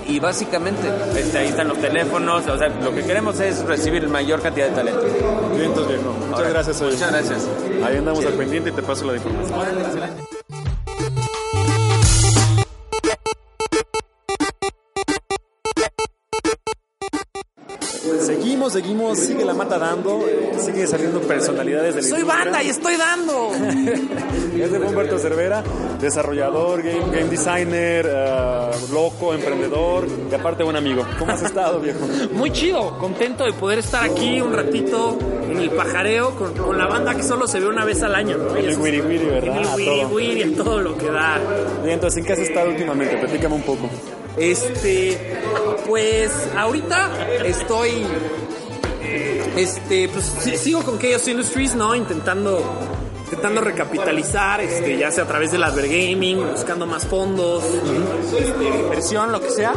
[0.07, 0.87] y básicamente
[1.17, 4.69] este, ahí están los teléfonos, o sea, lo que queremos es recibir la mayor cantidad
[4.69, 5.01] de talento.
[5.51, 6.13] Bien, entonces, viejo.
[6.13, 6.91] Muchas Ahora, gracias, oye.
[6.93, 7.49] Muchas gracias.
[7.83, 10.44] Ahí andamos al pendiente y te paso la información.
[18.69, 22.43] Seguimos, seguimos, sigue la mata dando, eh, sigue saliendo personalidades de la Soy industria.
[22.45, 23.51] banda y estoy dando.
[24.55, 25.63] Es de Humberto Cervera,
[25.99, 31.05] desarrollador, game, game designer, eh, loco, emprendedor y aparte buen amigo.
[31.19, 31.99] ¿Cómo has estado, viejo?
[32.33, 35.19] Muy chido, contento de poder estar aquí un ratito
[35.51, 38.37] en el pajareo con, con la banda que solo se ve una vez al año.
[38.37, 38.55] ¿no?
[38.55, 39.57] En Y el wiri wiri, ¿verdad?
[39.57, 41.39] En el wiri wiri, en todo lo que da.
[41.85, 43.17] Y entonces, ¿en qué has estado últimamente?
[43.17, 43.89] Platícame un poco.
[44.37, 45.17] Este,
[45.87, 47.09] pues ahorita
[47.45, 48.05] estoy,
[49.57, 50.25] este, pues
[50.59, 51.95] sigo con Chaos Industries, ¿no?
[51.95, 52.61] Intentando,
[53.25, 59.41] intentando recapitalizar, este, ya sea a través del Advergaming, buscando más fondos, este, inversión, lo
[59.41, 59.73] que sea.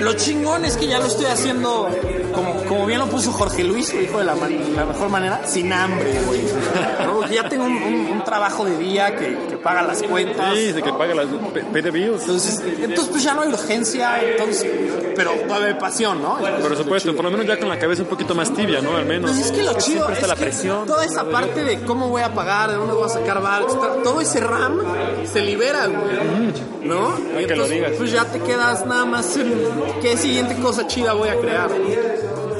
[0.00, 1.88] Lo chingón es que ya lo estoy haciendo,
[2.34, 5.42] como, como bien lo puso Jorge Luis, lo dijo de la, man- la mejor manera,
[5.46, 6.40] sin hambre, güey.
[7.06, 7.28] ¿no?
[7.28, 10.54] Ya tengo un, un- un trabajo de día que, que paga las cuentas.
[10.54, 12.22] Sí, que paga las p- pay the bills.
[12.22, 14.66] Entonces, entonces pues ya no hay urgencia, entonces,
[15.14, 16.38] pero todavía pasión, ¿no?
[16.62, 18.96] Por supuesto, por lo menos ya con la cabeza un poquito más tibia, ¿no?
[18.96, 19.30] Al menos.
[19.32, 20.86] Pues es que lo chido Siempre está es la que presión.
[20.86, 23.64] toda esa parte de cómo voy a pagar, de dónde voy a sacar bar,
[24.02, 24.80] todo ese RAM
[25.24, 26.88] se libera, güey.
[26.88, 27.14] ¿No?
[27.38, 27.92] Y entonces.
[27.98, 29.52] Pues ya te quedas nada más en
[30.00, 31.70] qué siguiente cosa chida voy a crear.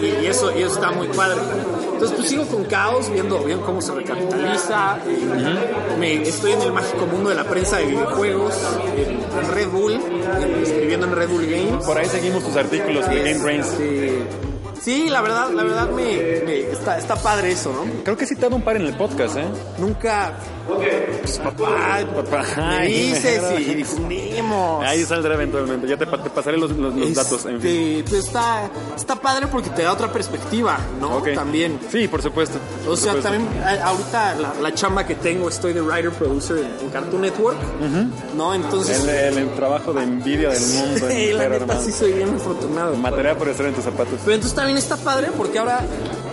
[0.00, 1.38] Y, eso, y eso está muy padre.
[1.92, 4.96] Entonces pues sigo con caos, viendo, viendo cómo se recapitaliza.
[5.98, 8.54] Me, estoy en el mágico mundo de la prensa de videojuegos,
[8.96, 11.84] en, Red Bull, en- escribiendo en Red Bull Games.
[11.84, 13.66] Por ahí seguimos tus artículos de Game Brains.
[13.66, 14.22] Este,
[14.81, 18.03] Sí, la verdad, la verdad me, me- está, está padre eso, ¿no?
[18.03, 19.45] Creo que he citado un par en el podcast, ¿eh?
[19.78, 20.33] Nunca,
[21.42, 22.44] papá, Papá,
[22.80, 24.84] me dices y difundimos.
[24.84, 25.86] Ahí saldrá eventualmente.
[25.88, 27.46] Ya te, pa- te pasaré los, los- los datos.
[27.46, 27.70] En fin.
[27.98, 31.22] Este, pues está, está padre porque te da otra perspectiva, ¿no?
[31.34, 31.78] También.
[31.90, 32.58] Sí, por supuesto.
[32.88, 33.30] O sea, supuesto.
[33.30, 37.58] también a- ahorita la, la chamba que tengo, estoy de writer producer en, Cartoon Network,
[38.36, 38.54] ¿no?
[38.54, 41.08] Entonces, El, el- el trabajo de envidia del mundo.
[41.08, 42.96] Sí, la neta sí soy bien afortunado.
[42.96, 44.14] Material por estar en tus zapatos.
[44.24, 45.80] Pero entonces también está padre porque ahora,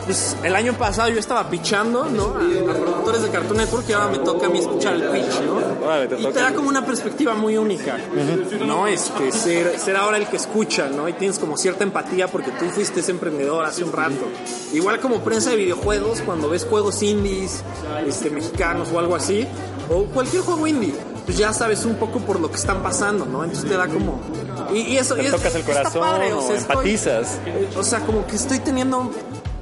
[0.08, 2.36] pues el año pasado yo estaba pitchando, ¿no?
[2.36, 5.42] A, a productores de Cartoon Network y ahora me toca a mí escuchar el pitch,
[5.42, 5.58] ¿no?
[6.08, 7.98] Te y te da como una perspectiva muy única,
[8.66, 8.88] ¿no?
[8.88, 11.08] Este, ser, ser ahora el que escucha, ¿no?
[11.08, 14.26] Y tienes como cierta empatía porque tú fuiste ese emprendedor hace un rato.
[14.74, 17.62] Igual como prensa de videojuegos, cuando ves juegos indies,
[18.08, 19.48] este, mexicanos o algo así,
[19.90, 20.94] o cualquier juego indie.
[21.26, 23.44] Pues ya sabes un poco por lo que están pasando, ¿no?
[23.44, 24.22] Entonces te da como...
[24.74, 27.38] Y, y eso Te y es- tocas el corazón padre, o sea, empatizas.
[27.78, 29.12] O sea, como que estoy teniendo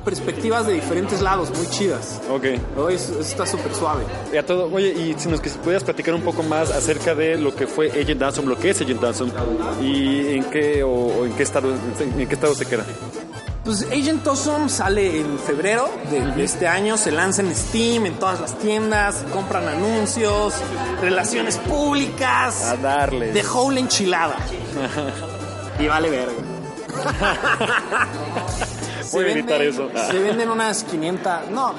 [0.05, 2.21] perspectivas de diferentes lados muy chidas.
[2.29, 2.45] Ok.
[2.77, 2.87] ¿no?
[2.89, 4.03] Es- está súper suave.
[4.31, 7.37] Y a todo, oye, y si nos que- pudieras platicar un poco más acerca de
[7.37, 9.31] lo que fue Agent Awesome, lo que es Agent Awesome
[9.81, 12.85] y en qué o, o en qué estado en qué estado se queda.
[13.63, 18.39] Pues Agent Awesome sale en febrero de, este año, se lanza en Steam, en todas
[18.39, 20.53] las tiendas, compran anuncios,
[21.01, 23.31] relaciones públicas, A darle.
[23.33, 24.35] de whole enchilada.
[25.79, 26.33] y vale verga.
[29.05, 29.89] Se Voy a venden- eso.
[30.11, 31.73] Se venden unas 500, no,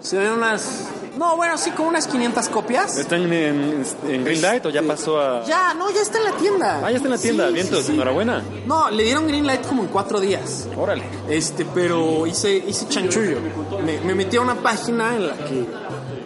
[0.00, 0.88] se venden unas,
[1.18, 2.96] no, bueno, sí, como unas 500 copias.
[2.96, 6.32] ¿Están en, en, en Greenlight o ya pasó a Ya, no, ya está en la
[6.32, 6.80] tienda.
[6.84, 7.92] Ah, ya está en la tienda, Sí, vientos, sí, sí.
[7.94, 8.42] enhorabuena.
[8.66, 10.66] No, le dieron green light como en cuatro días.
[10.76, 11.02] Órale.
[11.28, 13.38] Este, pero hice, hice chanchullo.
[13.84, 15.66] Me, me metí a una página en la que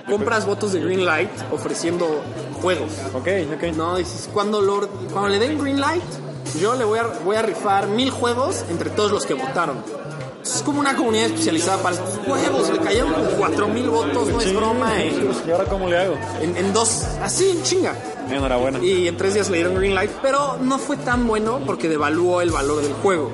[0.09, 2.22] compras votos de green light ofreciendo
[2.61, 2.93] juegos.
[3.14, 3.62] Ok, ok.
[3.74, 6.03] No, dices, cuando, lo- cuando le den green light,
[6.59, 9.82] yo le voy a, voy a rifar mil juegos entre todos los que votaron.
[10.42, 12.68] Es como una comunidad especializada para estos juegos.
[12.70, 15.00] Le cayeron como cuatro mil votos, no es broma.
[15.00, 16.16] En, ¿Y ahora cómo le hago?
[16.40, 17.94] en- en dos, así, en chinga.
[18.28, 18.78] Enhorabuena.
[18.80, 22.40] Y en tres días le dieron green light, pero no fue tan bueno porque devaluó
[22.40, 23.30] el valor del juego.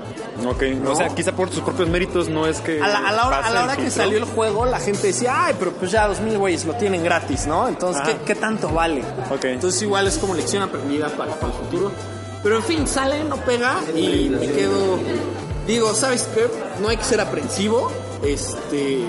[0.46, 3.26] Ok, o sea, quizá por sus propios méritos no es que A la, a la
[3.26, 6.06] hora, a la hora que salió el juego, la gente decía, ay, pero pues ya
[6.06, 7.66] dos mil güeyes lo tienen gratis, ¿no?
[7.68, 9.02] Entonces, ¿qué, qué tanto vale?
[9.34, 9.44] Ok.
[9.46, 11.90] Entonces, igual es como lección aprendida para, para el futuro.
[12.42, 14.98] Pero en fin, sale, no pega y me quedo.
[15.66, 16.46] Digo, ¿sabes qué?
[16.80, 17.90] No hay que ser aprensivo.
[18.22, 19.04] Este.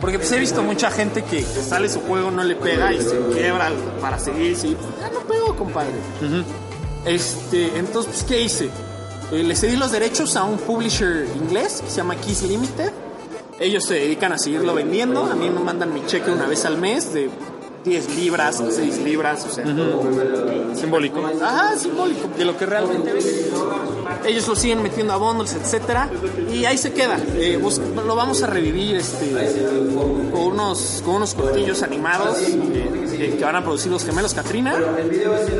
[0.00, 3.18] Porque pues he visto mucha gente que, sale su juego, no le pega y se
[3.34, 3.70] quiebra
[4.00, 4.56] para seguir.
[4.56, 5.92] Sí, ya no pegó, compadre.
[7.04, 8.70] Este, entonces, pues, ¿qué hice?
[9.30, 12.92] Eh, le cedí los derechos a un publisher inglés que se llama Kiss Limited.
[13.60, 15.24] Ellos se dedican a seguirlo vendiendo.
[15.24, 17.28] A mí me mandan mi cheque una vez al mes de
[17.84, 19.64] 10 libras o 6 libras, o sea,
[20.74, 21.20] Simbólico.
[21.42, 23.50] Ajá, simbólico de lo que realmente vende.
[24.26, 26.10] Ellos lo siguen metiendo a bundles, etcétera,
[26.52, 27.18] y ahí se queda.
[27.36, 27.58] Eh,
[28.06, 29.30] lo vamos a revivir este,
[30.32, 34.74] con unos con unos cortillos animados eh, eh, que van a producir los gemelos Katrina.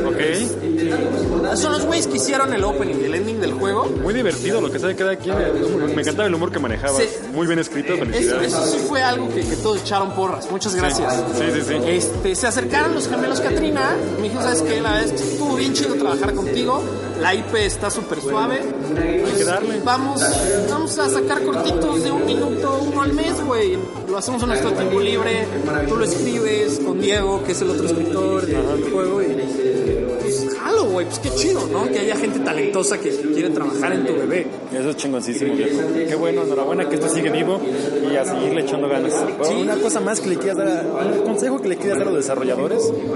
[0.06, 1.56] Ok.
[1.56, 3.86] Son los güeyes que hicieron el opening y el ending del juego.
[4.02, 5.36] Muy divertido lo que sabe cada quien.
[5.94, 7.02] Me encantaba el humor que manejabas.
[7.02, 7.08] Sí.
[7.32, 8.52] Muy bien escrito, felicidades.
[8.52, 10.50] eso sí fue algo que, que todos echaron porras.
[10.50, 11.14] Muchas gracias.
[11.34, 11.74] Sí, sí, sí.
[11.86, 13.96] Este, se acercaron los gemelos Katrina.
[14.16, 14.80] Me dijo, ¿sabes qué?
[14.80, 16.82] La verdad es que estuvo bien chido trabajar contigo.
[17.20, 18.60] La IP está súper suave.
[19.22, 19.80] Pues, que darle.
[19.80, 20.22] Vamos,
[20.70, 23.78] vamos a sacar cortitos de un minuto, uno al mes, güey.
[24.08, 25.46] Lo hacemos en nuestro tiempo libre.
[25.88, 29.22] Tú lo escribes con Diego, que es el otro escritor del juego.
[29.22, 29.39] Y pues,
[31.04, 31.06] güey.
[31.06, 31.84] Pues qué chido, ¿no?
[31.88, 34.46] Que haya gente talentosa que quiere trabajar en tu bebé.
[34.72, 35.78] Eso es chingoncísimo, viejo.
[36.08, 37.60] Qué bueno, enhorabuena que esto sigue vivo
[38.10, 39.12] y a seguirle echando ganas.
[39.42, 39.54] Sí.
[39.60, 42.10] Una cosa más que le quieras dar, a- un consejo que le quieras dar a
[42.10, 43.06] los desarrolladores, Pues, ¿qué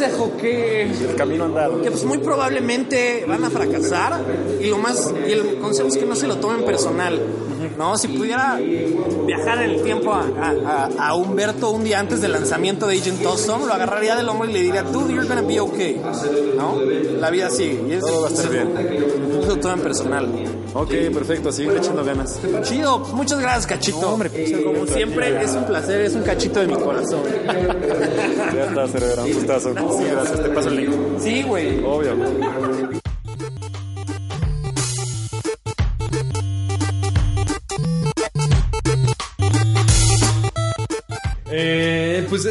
[0.00, 0.36] consejo?
[0.40, 1.82] Que el camino andado.
[1.82, 4.20] que pues muy probablemente van a fracasar
[4.60, 7.20] y lo más y el consejo es que no se lo tomen personal
[7.76, 8.58] no si pudiera
[9.26, 13.24] viajar en el tiempo a, a- a- Humberto un día antes del lanzamiento de Agent
[13.24, 16.00] Awesome lo agarraría del hombro y le diría dude you're gonna be okay
[16.56, 18.68] no la vida sigue y es Todo va a estar bien.
[19.32, 20.28] no se lo tomen personal
[20.72, 22.38] Ok, perfecto, a seguirle echando ganas.
[22.62, 26.60] chido muchas gracias cachito No, hombre, pues, como siempre es un placer es un cachito
[26.60, 27.20] de mi corazón
[28.54, 29.74] Ya está, cerebro, un gustazo.
[29.98, 30.92] Sí, gracias, te paso el link.
[31.18, 32.14] sí güey Obvio.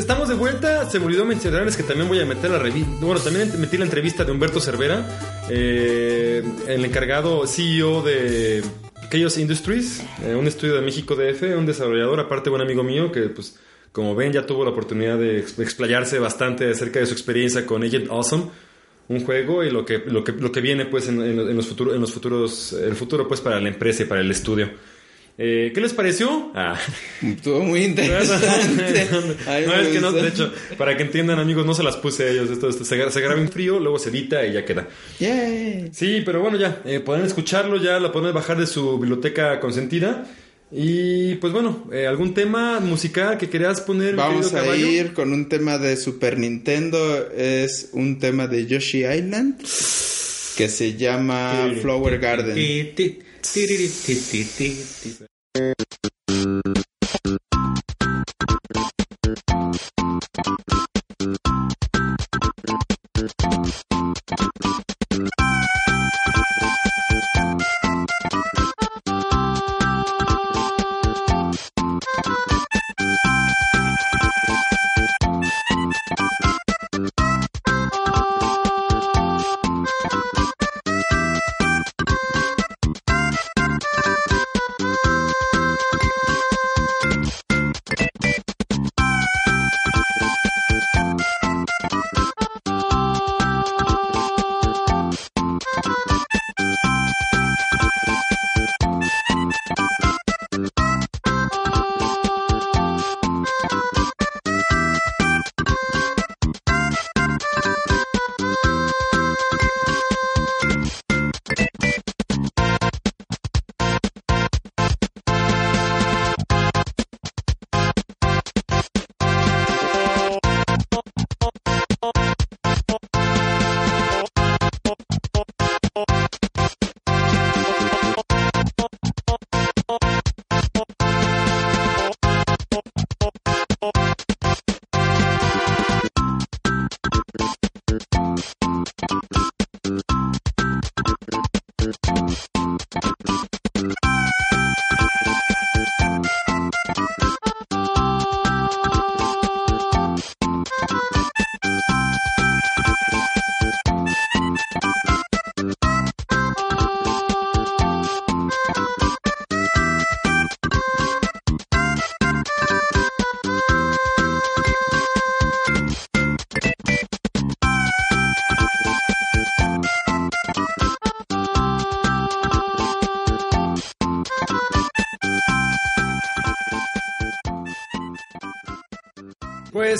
[0.09, 0.89] Estamos de vuelta.
[0.89, 2.89] Se me olvidó mencionarles que también voy a meter la revista.
[2.99, 5.05] Bueno, también metí la entrevista de Humberto Cervera,
[5.51, 8.63] eh, el encargado CEO de
[9.11, 13.21] Chaos Industries, eh, un estudio de México DF, un desarrollador, aparte buen amigo mío, que
[13.29, 13.59] pues
[13.91, 17.83] como ven ya tuvo la oportunidad de ex- explayarse bastante acerca de su experiencia con
[17.83, 18.45] Agent Awesome.
[19.09, 21.93] Un juego y lo que, lo que, lo que viene pues en- en los futuros,
[21.93, 24.71] en los futuros, el futuro pues para la empresa y para el estudio.
[25.41, 26.51] Eh, ¿Qué les pareció?
[26.53, 26.77] Ah.
[27.21, 29.07] Estuvo muy interesante.
[29.65, 32.29] No, es que no, de hecho, para que entiendan, amigos, no se las puse a
[32.29, 32.49] ellos.
[32.49, 34.89] Esto, esto se, se graba en frío, luego se edita y ya queda.
[35.17, 35.91] Yay.
[35.93, 40.27] Sí, pero bueno, ya, eh, pueden escucharlo, ya lo pueden bajar de su biblioteca consentida.
[40.73, 44.17] Y pues bueno, eh, ¿algún tema musical que querías poner?
[44.17, 44.87] Vamos a caballo?
[44.87, 47.31] ir con un tema de Super Nintendo.
[47.31, 49.57] Es un tema de Yoshi Island
[50.57, 52.55] que se llama Flower Garden.
[53.51, 53.65] Ti,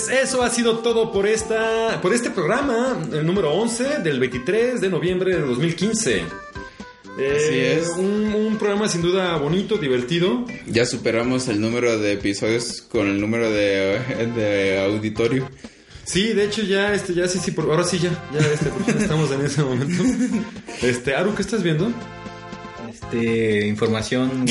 [0.00, 4.80] Pues eso ha sido todo por esta por este programa, el número 11 del 23
[4.80, 6.24] de noviembre de 2015.
[7.18, 7.88] Eh, Así es.
[7.98, 10.46] Un, un programa sin duda bonito, divertido.
[10.66, 14.00] Ya superamos el número de episodios con el número de,
[14.34, 15.50] de auditorio.
[16.04, 18.82] Sí, de hecho ya, este, ya sí, sí, por, ahora sí ya, ya, este, por
[18.84, 20.02] fin estamos en ese momento.
[20.80, 21.92] Este, Aru, ¿qué estás viendo?
[22.90, 24.46] Este, información.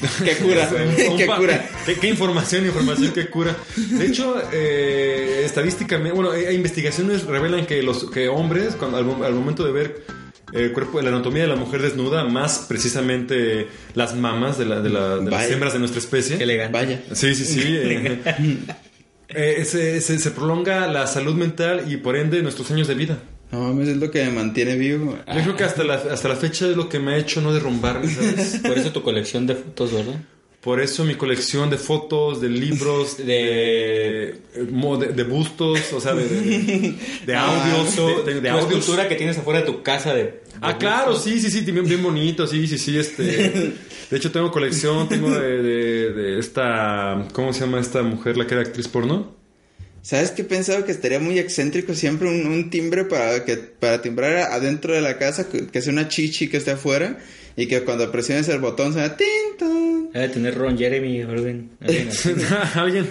[0.24, 0.68] ¡Qué cura!
[1.16, 1.68] ¡Qué cura!
[1.86, 3.56] ¿Qué, qué información, información que cura.
[3.76, 9.24] De hecho, eh, estadísticamente, bueno, eh, investigaciones revelan que los que hombres, cuando, al, mo-
[9.24, 10.02] al momento de ver
[10.52, 14.88] el cuerpo, la anatomía de la mujer desnuda, más precisamente las mamas de, la, de,
[14.88, 16.38] la- de las hembras de nuestra especie.
[16.38, 16.72] Qué elegante.
[16.78, 17.02] Vaya.
[17.12, 17.60] Sí, sí, sí.
[17.66, 18.20] eh,
[19.28, 23.18] eh, se, se- se prolonga la salud mental y por ende nuestros años de vida.
[23.50, 25.16] No mames, es lo que me mantiene vivo.
[25.34, 27.52] Yo creo que hasta la, hasta la fecha es lo que me ha hecho no
[27.52, 28.60] derrumbarme, ¿sabes?
[28.62, 30.20] Por eso tu colección de fotos, ¿verdad?
[30.60, 34.34] Por eso mi colección de fotos, de libros, de,
[34.70, 36.94] mo- de, de bustos, o sea, de, de,
[37.24, 37.96] de audios,
[38.26, 38.68] de, de- audios.
[38.70, 40.42] escultura que tienes afuera de tu casa de...
[40.60, 43.22] Ah, claro, sí, sí, sí, bien, bien bonito, sí, sí, sí, este...
[44.10, 47.28] De hecho, tengo colección, tengo de, de, de esta...
[47.32, 49.37] ¿Cómo se llama esta mujer, la que era actriz porno?
[50.08, 54.00] ¿Sabes qué he pensado que estaría muy excéntrico siempre un, un timbre para que para
[54.00, 57.18] timbrar adentro de la casa que, que sea una chichi que esté afuera
[57.56, 59.26] y que cuando presiones el botón sea tin
[59.58, 60.08] ton?
[60.14, 61.30] Ha de tener Ron Jeremy o
[62.74, 63.06] alguien.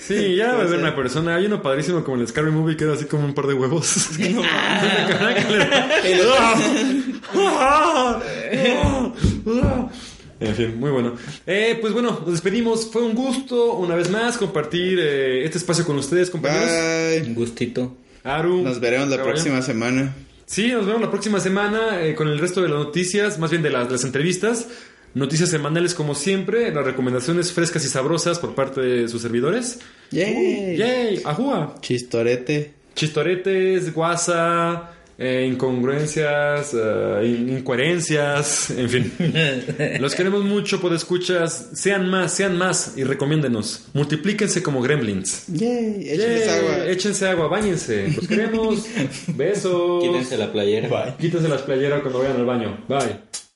[0.00, 1.34] Sí, ya va a haber una persona.
[1.34, 4.10] Hay uno padrísimo como el Scary Movie que era así como un par de huevos.
[10.40, 11.14] En fin, muy bueno.
[11.46, 12.90] Eh, pues bueno, nos despedimos.
[12.90, 16.68] Fue un gusto una vez más compartir eh, este espacio con ustedes, compañeros.
[16.70, 17.28] Bye.
[17.28, 17.96] Un gustito.
[18.24, 18.62] Aru.
[18.62, 19.34] Nos veremos la Caballo.
[19.34, 20.14] próxima semana.
[20.46, 23.62] Sí, nos vemos la próxima semana eh, con el resto de las noticias, más bien
[23.62, 24.68] de las, las entrevistas.
[25.14, 29.80] Noticias semanales como siempre, las recomendaciones frescas y sabrosas por parte de sus servidores.
[30.10, 30.76] Yay.
[30.76, 31.22] ¡Yay!
[31.24, 31.74] ¡Ajúa!
[31.80, 32.74] Chistorete.
[32.94, 39.12] Chistoretes, guasa, eh, incongruencias, eh, in- incoherencias, en fin.
[40.00, 41.70] Los queremos mucho, por escuchas.
[41.74, 43.86] Sean más, sean más y recomiéndenos.
[43.94, 45.44] Multiplíquense como gremlins.
[45.48, 46.08] Yay.
[46.10, 46.86] Échenles Yay, agua.
[46.86, 48.12] Échense agua, báñense.
[48.14, 48.86] Los queremos.
[49.36, 50.04] Besos.
[50.04, 51.16] Quítense la playera.
[51.18, 52.84] Quítense las playeras cuando vayan al baño.
[52.88, 53.47] Bye.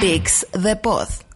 [0.00, 1.29] Picks the Pod.